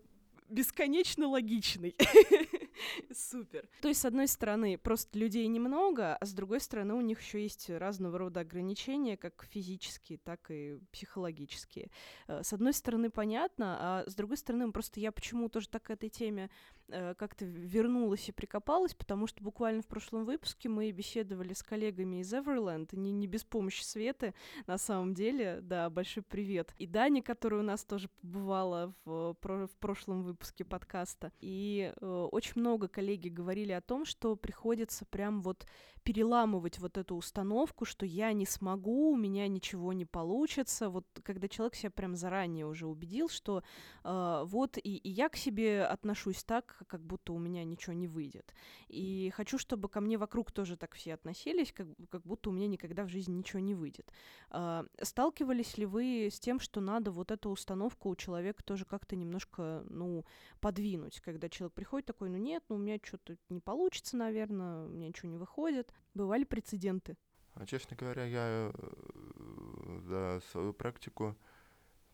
[0.48, 1.96] бесконечно логичный.
[3.12, 3.68] Супер.
[3.80, 7.42] То есть, с одной стороны, просто людей немного, а с другой стороны, у них еще
[7.42, 11.90] есть разного рода ограничения, как физические, так и психологические.
[12.28, 15.90] Э, с одной стороны, понятно, а с другой стороны, просто я почему тоже так к
[15.90, 16.50] этой теме
[16.88, 22.20] Э, как-то вернулась и прикопалась, потому что буквально в прошлом выпуске мы беседовали с коллегами
[22.20, 24.34] из Everland, не, не без помощи Светы,
[24.68, 26.72] на самом деле, да, большой привет.
[26.78, 31.32] И Дани, которая у нас тоже побывала в, в прошлом выпуске подкаста.
[31.40, 35.66] И э, очень много коллеги говорили о том, что приходится прям вот
[36.04, 40.88] переламывать вот эту установку, что я не смогу, у меня ничего не получится.
[40.88, 43.64] Вот когда человек себя прям заранее уже убедил, что
[44.04, 48.08] э, вот и, и я к себе отношусь так, как будто у меня ничего не
[48.08, 48.54] выйдет.
[48.88, 52.66] И хочу, чтобы ко мне вокруг тоже так все относились, как, как будто у меня
[52.66, 54.12] никогда в жизни ничего не выйдет.
[54.50, 59.16] Э, сталкивались ли вы с тем, что надо вот эту установку у человека тоже как-то
[59.16, 60.24] немножко, ну,
[60.60, 64.88] подвинуть, когда человек приходит такой, ну нет, ну у меня что-то не получится, наверное, у
[64.88, 65.92] меня ничего не выходит.
[66.14, 67.16] Бывали прецеденты?
[67.54, 71.36] А, честно говоря, я э, за свою практику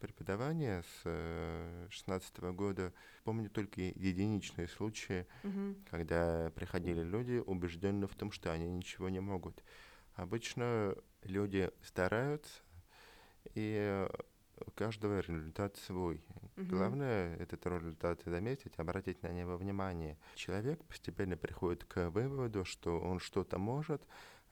[0.02, 1.02] преподавания с
[1.88, 2.92] 2016 -го года
[3.24, 5.76] помню только единичные случаи, угу.
[5.90, 9.62] когда приходили люди, убежденные в том, что они ничего не могут.
[10.14, 12.62] Обычно люди стараются,
[13.54, 14.06] и
[14.66, 16.22] у каждого результат свой.
[16.56, 16.66] Угу.
[16.66, 20.18] Главное этот результат заметить, обратить на него внимание.
[20.34, 24.02] Человек постепенно приходит к выводу, что он что-то может,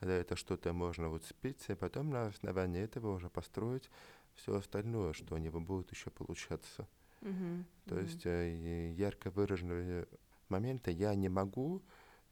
[0.01, 3.91] за это что-то можно вот спиться, и потом на основании этого уже построить
[4.35, 6.89] все остальное, что у него будет еще получаться.
[7.21, 8.05] Мгм, То мгм.
[8.05, 10.07] есть э, ярко выраженного
[10.49, 11.83] момента я не могу,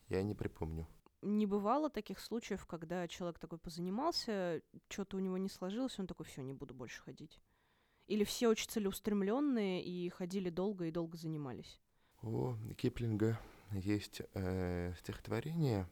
[0.08, 0.86] я не припомню.
[1.20, 6.26] Не бывало таких случаев, когда человек такой позанимался, что-то у него не сложилось, он такой,
[6.26, 7.40] все, не буду больше ходить.
[8.06, 11.80] Или все очень целеустремленные и ходили долго и долго занимались.
[12.22, 13.38] У Киплинга
[13.72, 15.86] есть э, стихотворение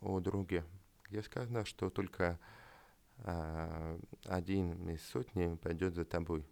[0.00, 0.64] о друге,
[1.04, 2.38] где сказано, что только
[3.24, 6.46] а, один из сотни пойдет за тобой,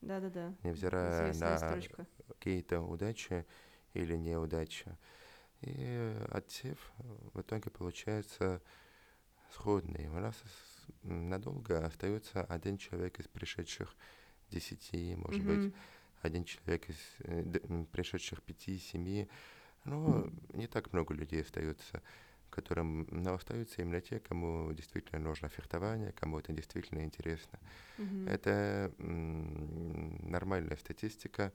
[0.00, 0.54] Да-да-да.
[0.62, 2.06] невзирая Известная на строчка.
[2.28, 3.46] какие-то удачи
[3.94, 4.96] или неудачи.
[5.60, 6.92] И отсев
[7.32, 8.60] в итоге получается
[9.52, 10.08] сходный.
[10.08, 10.36] У нас
[11.02, 13.94] надолго остается один человек из пришедших
[14.50, 15.74] десяти, может быть, Мгм.
[16.22, 19.28] один человек из э, пришедших пяти, семи.
[19.84, 22.02] Но не так много людей остается,
[22.54, 27.58] которым, но остаются именно те, кому действительно нужно фехтование, кому это действительно интересно.
[27.98, 28.28] Мгм.
[28.28, 31.52] Это нормальная статистика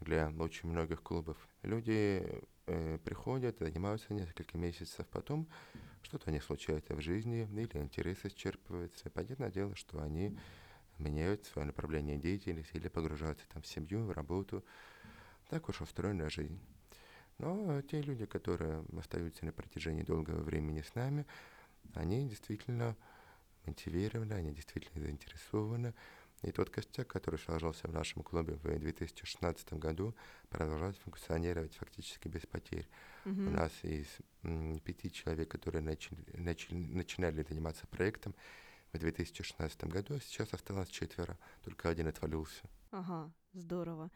[0.00, 1.36] для очень многих клубов.
[1.62, 2.22] Люди
[2.66, 5.48] э, приходят, занимаются несколько месяцев, потом
[6.02, 9.10] что-то не случается в жизни, или интерес исчерпывается.
[9.10, 10.38] Понятное дело, что они
[10.98, 14.64] меняют свое направление деятельности или погружаются там в семью, в работу.
[15.48, 16.60] Так уж устроена жизнь.
[17.38, 21.26] Но те люди, которые остаются на протяжении долгого времени с нами,
[21.94, 22.96] они действительно
[23.66, 25.94] мотивированы, они действительно заинтересованы.
[26.42, 30.14] И тот костяк, который сложился в нашем клубе в 2016 году,
[30.48, 32.86] продолжает функционировать фактически без потерь.
[33.24, 33.54] У Мгм.
[33.54, 34.06] нас из
[34.42, 38.34] м, пяти человек, которые начали, начали- начинали заниматься проектом
[38.92, 42.62] в 2016 году, а сейчас осталось четверо, только один отвалился.
[42.92, 44.10] Ага, здорово.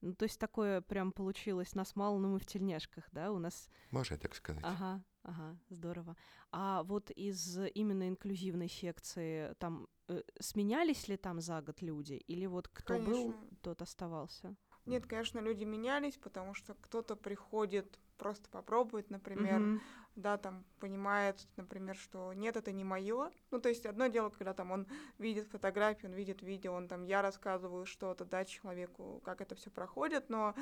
[0.00, 3.32] Ну, то есть такое прям получилось нас мало, но мы в тельняшках, да?
[3.32, 4.62] У нас Можно так сказать?
[4.64, 6.16] Ага, ага, здорово.
[6.50, 12.14] А вот из именно инклюзивной секции там э, сменялись ли там за год люди?
[12.14, 13.58] Или вот кто был, Конечно.
[13.62, 14.56] тот оставался?
[14.86, 19.80] Нет, конечно, люди менялись, потому что кто-то приходит просто попробовать, например, Мгм.
[20.16, 23.30] да, там понимает, например, что нет, это не мое.
[23.50, 24.86] Ну, то есть одно дело, когда там он
[25.18, 29.70] видит фотографии, он видит видео, он там, я рассказываю что-то, да, человеку, как это все
[29.70, 30.54] проходит, но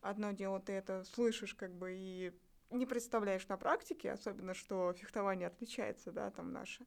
[0.00, 2.32] одно дело, ты это слышишь, как бы, и
[2.70, 6.86] не представляешь на практике, особенно, что фехтование отличается, да, там наше,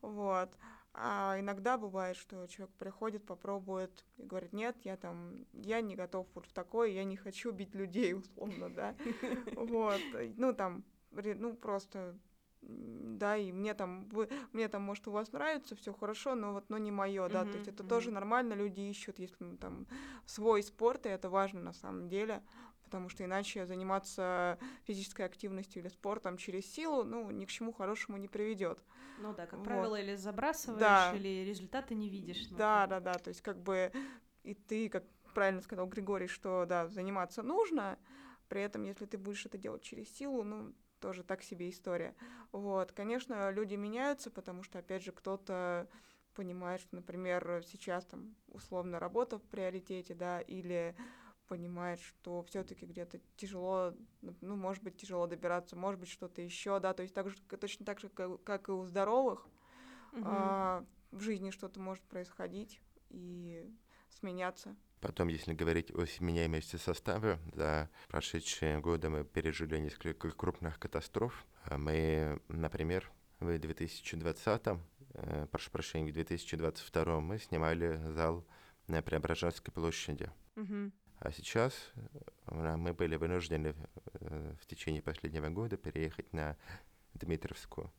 [0.00, 0.56] вот.
[0.92, 6.26] А иногда бывает, что человек приходит, попробует и говорит, нет, я там, я не готов
[6.34, 8.94] вот в такое, я не хочу бить людей, условно, да,
[9.54, 10.02] вот,
[10.36, 12.18] ну, там, ну, просто,
[12.62, 16.68] да, и мне там, вы, мне там, может, у вас нравится, все хорошо, но вот,
[16.70, 18.14] но не мое, да, то Мгм, есть это тоже мгм.
[18.14, 19.86] нормально, люди ищут, если ну, там
[20.26, 22.42] свой спорт, и это важно на самом деле,
[22.82, 28.16] потому что иначе заниматься физической активностью или спортом через силу, ну, ни к чему хорошему
[28.18, 28.82] не приведет.
[29.20, 29.64] Ну да, как Вот.
[29.66, 31.12] правило, или забрасываешь, Да.
[31.14, 32.48] или результаты не видишь.
[32.50, 33.92] ну, Да, да, да, то есть как бы
[34.42, 35.04] и ты, как
[35.34, 37.98] правильно сказал Григорий, что, да, заниматься нужно,
[38.48, 42.14] при этом, если ты будешь это делать через силу, ну, тоже так себе история.
[42.52, 45.88] Вот, конечно, люди меняются, потому что, опять же, кто-то
[46.34, 50.94] понимает, что, например, сейчас там условно работа в приоритете, да, или
[51.50, 53.92] понимает, что все-таки где-то тяжело,
[54.40, 57.84] ну, может быть, тяжело добираться, может быть, что-то еще, да, то есть так же, точно
[57.84, 59.48] так же, как, как и у здоровых,
[60.12, 60.22] Мгм.
[60.26, 63.68] а, в жизни что-то может происходить и
[64.10, 64.76] сменяться.
[65.00, 71.46] Потом, если говорить о сменяемости состава, за прошедшие годы мы пережили несколько крупных катастроф.
[71.64, 74.78] А Мы, например, в 2020,
[75.14, 78.46] э, прошу прощения, в 2022 мы снимали зал
[78.86, 80.30] на Преображенской площади.
[80.54, 80.92] Мгм.
[81.20, 81.74] А сейчас
[82.46, 83.74] э, мы были вынуждены
[84.14, 86.56] э, в течение последнего года переехать на
[87.14, 87.92] Дмитровскую.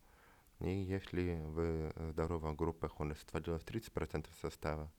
[0.60, 4.92] И если в здоровых группах у нас отвалилось 30% состава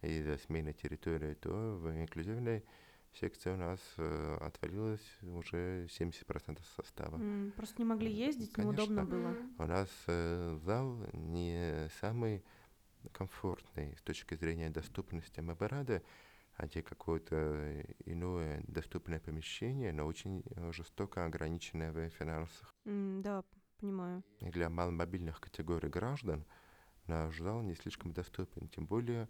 [0.00, 2.64] из-за смены территории, то в инклюзивной
[3.12, 7.16] секции у нас э, отвалилось уже 70% состава.
[7.16, 8.80] М, Просто не могли ездить, Конечно.
[8.82, 9.36] неудобно было.
[9.58, 12.42] У нас э, зал не самый
[13.12, 15.40] комфортный с точки зрения доступности.
[15.40, 16.02] Мы бы рады
[16.60, 22.74] найти какое-то иное доступное помещение, но очень э, жестоко ограниченное в финансах.
[22.84, 23.44] М, Да,
[23.78, 24.22] понимаю.
[24.40, 26.44] И для маломобильных категорий граждан
[27.06, 29.28] наш зал не слишком доступен, тем более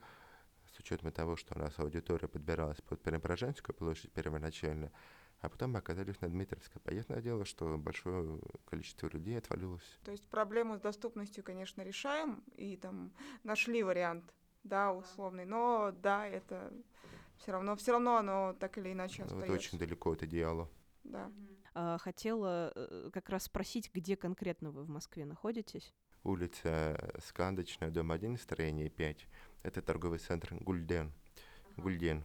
[0.75, 4.93] с учетом того, что у нас аудитория подбиралась под Преображенскую площадь первоначально,
[5.41, 6.81] а потом мы оказались на Дмитровской.
[6.83, 9.99] Понятное дело, что большое количество людей отвалилось.
[10.05, 13.13] То есть проблему с доступностью, конечно, решаем и там
[13.43, 14.33] нашли вариант,
[14.65, 16.73] да, условный, но да, это
[17.41, 19.53] все равно, все равно оно так или иначе Это остается.
[19.53, 20.69] очень далеко от идеала.
[21.05, 21.33] Да.
[21.75, 25.95] А, Хотела э, как раз спросить, где конкретно вы в Москве находитесь?
[26.23, 29.27] Улица Скандочная, дом 1, строение 5.
[29.63, 31.13] Это торговый центр Гульден.
[31.77, 32.25] Гульден.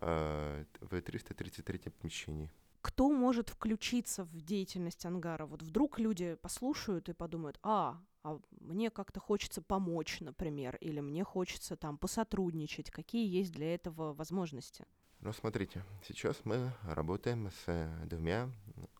[0.00, 2.50] э, в 333 помещении.
[2.80, 5.46] Кто может включиться в деятельность ангара?
[5.46, 11.24] Вот вдруг люди послушают и подумают, а, а мне как-то хочется помочь, например, или мне
[11.24, 12.90] хочется там посотрудничать.
[12.90, 14.86] Какие есть для этого возможности?
[15.20, 18.50] Ну, смотрите, сейчас мы работаем с двумя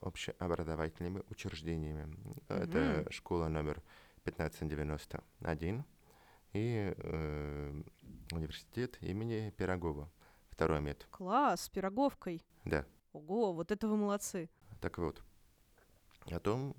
[0.00, 2.16] общеобразовательными учреждениями.
[2.48, 3.12] Это Мгм.
[3.12, 3.82] школа номер
[4.24, 5.84] 1591
[6.54, 7.82] и э,
[8.32, 10.10] университет имени Пирогова,
[10.50, 11.06] второй мед.
[11.10, 12.44] Класс, с пироговкой.
[12.64, 12.84] Да.
[13.12, 14.50] Ого, вот это вы молодцы.
[14.80, 15.22] Так вот,
[16.30, 16.76] о том,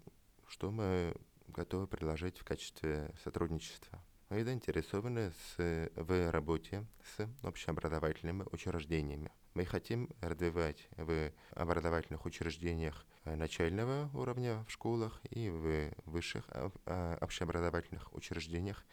[0.48, 1.16] что мы
[1.48, 4.04] готовы предложить в качестве сотрудничества.
[4.30, 6.86] Мы заинтересованы с, в работе
[7.18, 9.32] с общеобразовательными учреждениями.
[9.56, 16.78] Мы хотим развивать в образовательных учреждениях э, начального уровня в школах и в высших об-
[16.86, 18.86] а, общеобразовательных учреждениях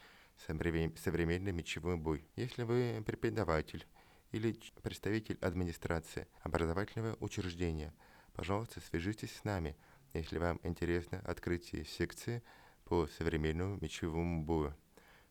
[0.47, 2.27] современ- современный мечевой бой.
[2.35, 3.85] Если вы преподаватель
[4.31, 7.93] или представитель администрации образовательного учреждения,
[8.33, 9.75] пожалуйста, свяжитесь с нами,
[10.13, 12.43] если вам интересно открытие секции
[12.85, 14.73] по современному мечевому бою.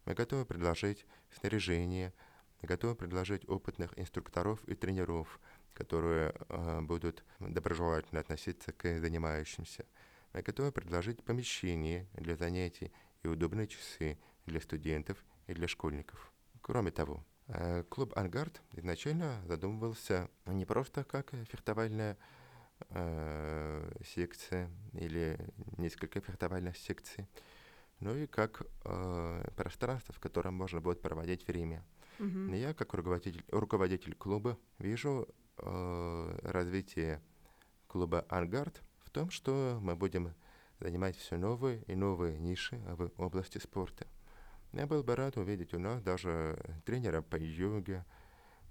[0.05, 2.13] Мы готовы предложить снаряжение,
[2.63, 5.41] готовы предложить опытных инструкторов и тренеров,
[5.75, 9.85] которые э, будут доброжелательно относиться к занимающимся.
[10.33, 12.93] Мы готовы предложить помещение для занятий
[13.23, 16.33] и удобные часы для студентов и для школьников.
[16.63, 17.25] Кроме того,
[17.89, 22.17] клуб «Ангард» изначально задумывался не просто как фехтовальная
[22.91, 25.39] э, секция или
[25.77, 27.29] несколько фехтовальных секций,
[28.01, 31.85] но и как э, пространство, в котором можно будет проводить время.
[32.55, 35.29] И Я, как руководитель, руководитель клуба, вижу
[35.59, 37.23] э, развитие
[37.87, 40.35] клуба «Ангард» в том, что мы будем
[40.81, 44.07] занимать все новые и новые ниши в области спорта.
[44.77, 48.05] Я был бы рад увидеть у нас даже тренера по йоге,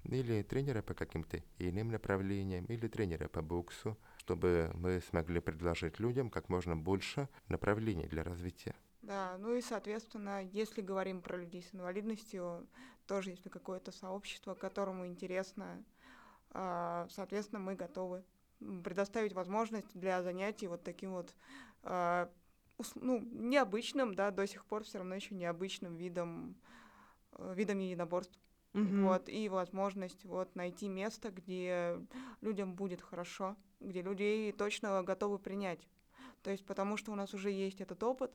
[0.03, 6.29] или тренера по каким-то иным направлениям, или тренера по боксу, чтобы мы смогли предложить людям
[6.29, 8.75] как можно больше направлений для развития.
[9.01, 12.67] Да, ну и, соответственно, если говорим про людей с инвалидностью,
[13.07, 15.83] тоже если какое-то сообщество, которому интересно,
[16.51, 18.23] а, соответственно, мы готовы
[18.59, 21.33] предоставить возможность для занятий вот таким вот,
[21.81, 22.29] а,
[22.95, 26.55] ну, необычным, да, до сих пор все равно еще необычным видом,
[27.33, 28.39] э, видом единоборств.
[28.73, 29.05] Мгм.
[29.05, 31.97] Вот, и возможность вот найти место, где
[32.41, 35.87] людям будет хорошо, где людей точно готовы принять.
[36.43, 38.31] То есть потому что у нас уже есть этот опыт,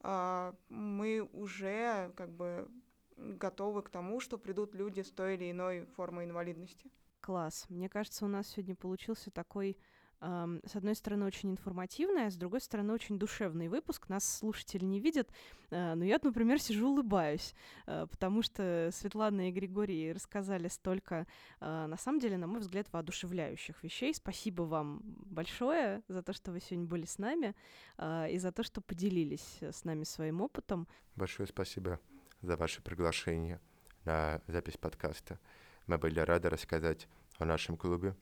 [0.00, 2.68] а, мы уже как бы
[3.16, 6.90] готовы к тому, что придут люди с той или иной формой инвалидности.
[7.20, 7.66] Класс.
[7.68, 9.76] Мне кажется, у нас сегодня получился такой,
[10.22, 14.08] с одной стороны, очень информативный, а с другой стороны, очень душевный выпуск.
[14.08, 15.28] Нас слушатели не видят,
[15.70, 17.54] э, но я, например, сижу улыбаюсь,
[17.86, 21.26] э, потому что Светлана и Григорий рассказали столько,
[21.60, 24.14] э, на самом деле, на мой взгляд, воодушевляющих вещей.
[24.14, 27.56] Спасибо вам большое за то, что вы сегодня были с нами
[28.00, 30.86] и за то, что поделились с нами своим опытом.
[31.16, 31.98] Большое спасибо
[32.42, 33.60] за ваше приглашение
[34.04, 35.40] на запись подкаста.
[35.88, 37.08] Мы были рады рассказать
[37.38, 38.14] о нашем клубе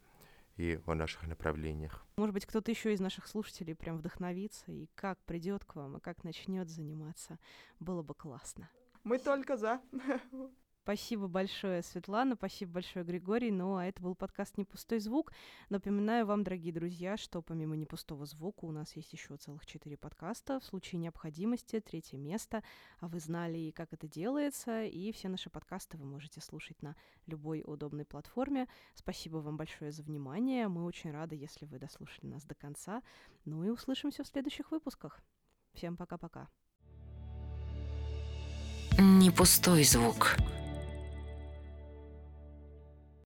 [0.60, 2.04] и о наших направлениях.
[2.16, 6.00] Может быть, кто-то еще из наших слушателей прям вдохновится и как придет к вам, и
[6.00, 7.38] как начнет заниматься.
[7.78, 8.68] Было бы классно.
[9.02, 9.80] Мы только за.
[10.82, 13.50] Спасибо большое, Светлана, спасибо большое, Григорий.
[13.50, 15.30] Ну, а это был подкаст «Не пустой звук».
[15.68, 19.98] Напоминаю вам, дорогие друзья, что помимо «Не пустого звука» у нас есть еще целых четыре
[19.98, 20.58] подкаста.
[20.58, 22.62] В случае необходимости третье место.
[22.98, 24.84] А вы знали, как это делается.
[24.84, 28.66] И все наши подкасты вы можете слушать на любой удобной платформе.
[28.94, 30.68] Спасибо вам большое за внимание.
[30.68, 33.02] Мы очень рады, если вы дослушали нас до конца.
[33.44, 35.20] Ну и услышимся в следующих выпусках.
[35.74, 36.48] Всем пока-пока.
[38.98, 40.36] Не пустой звук.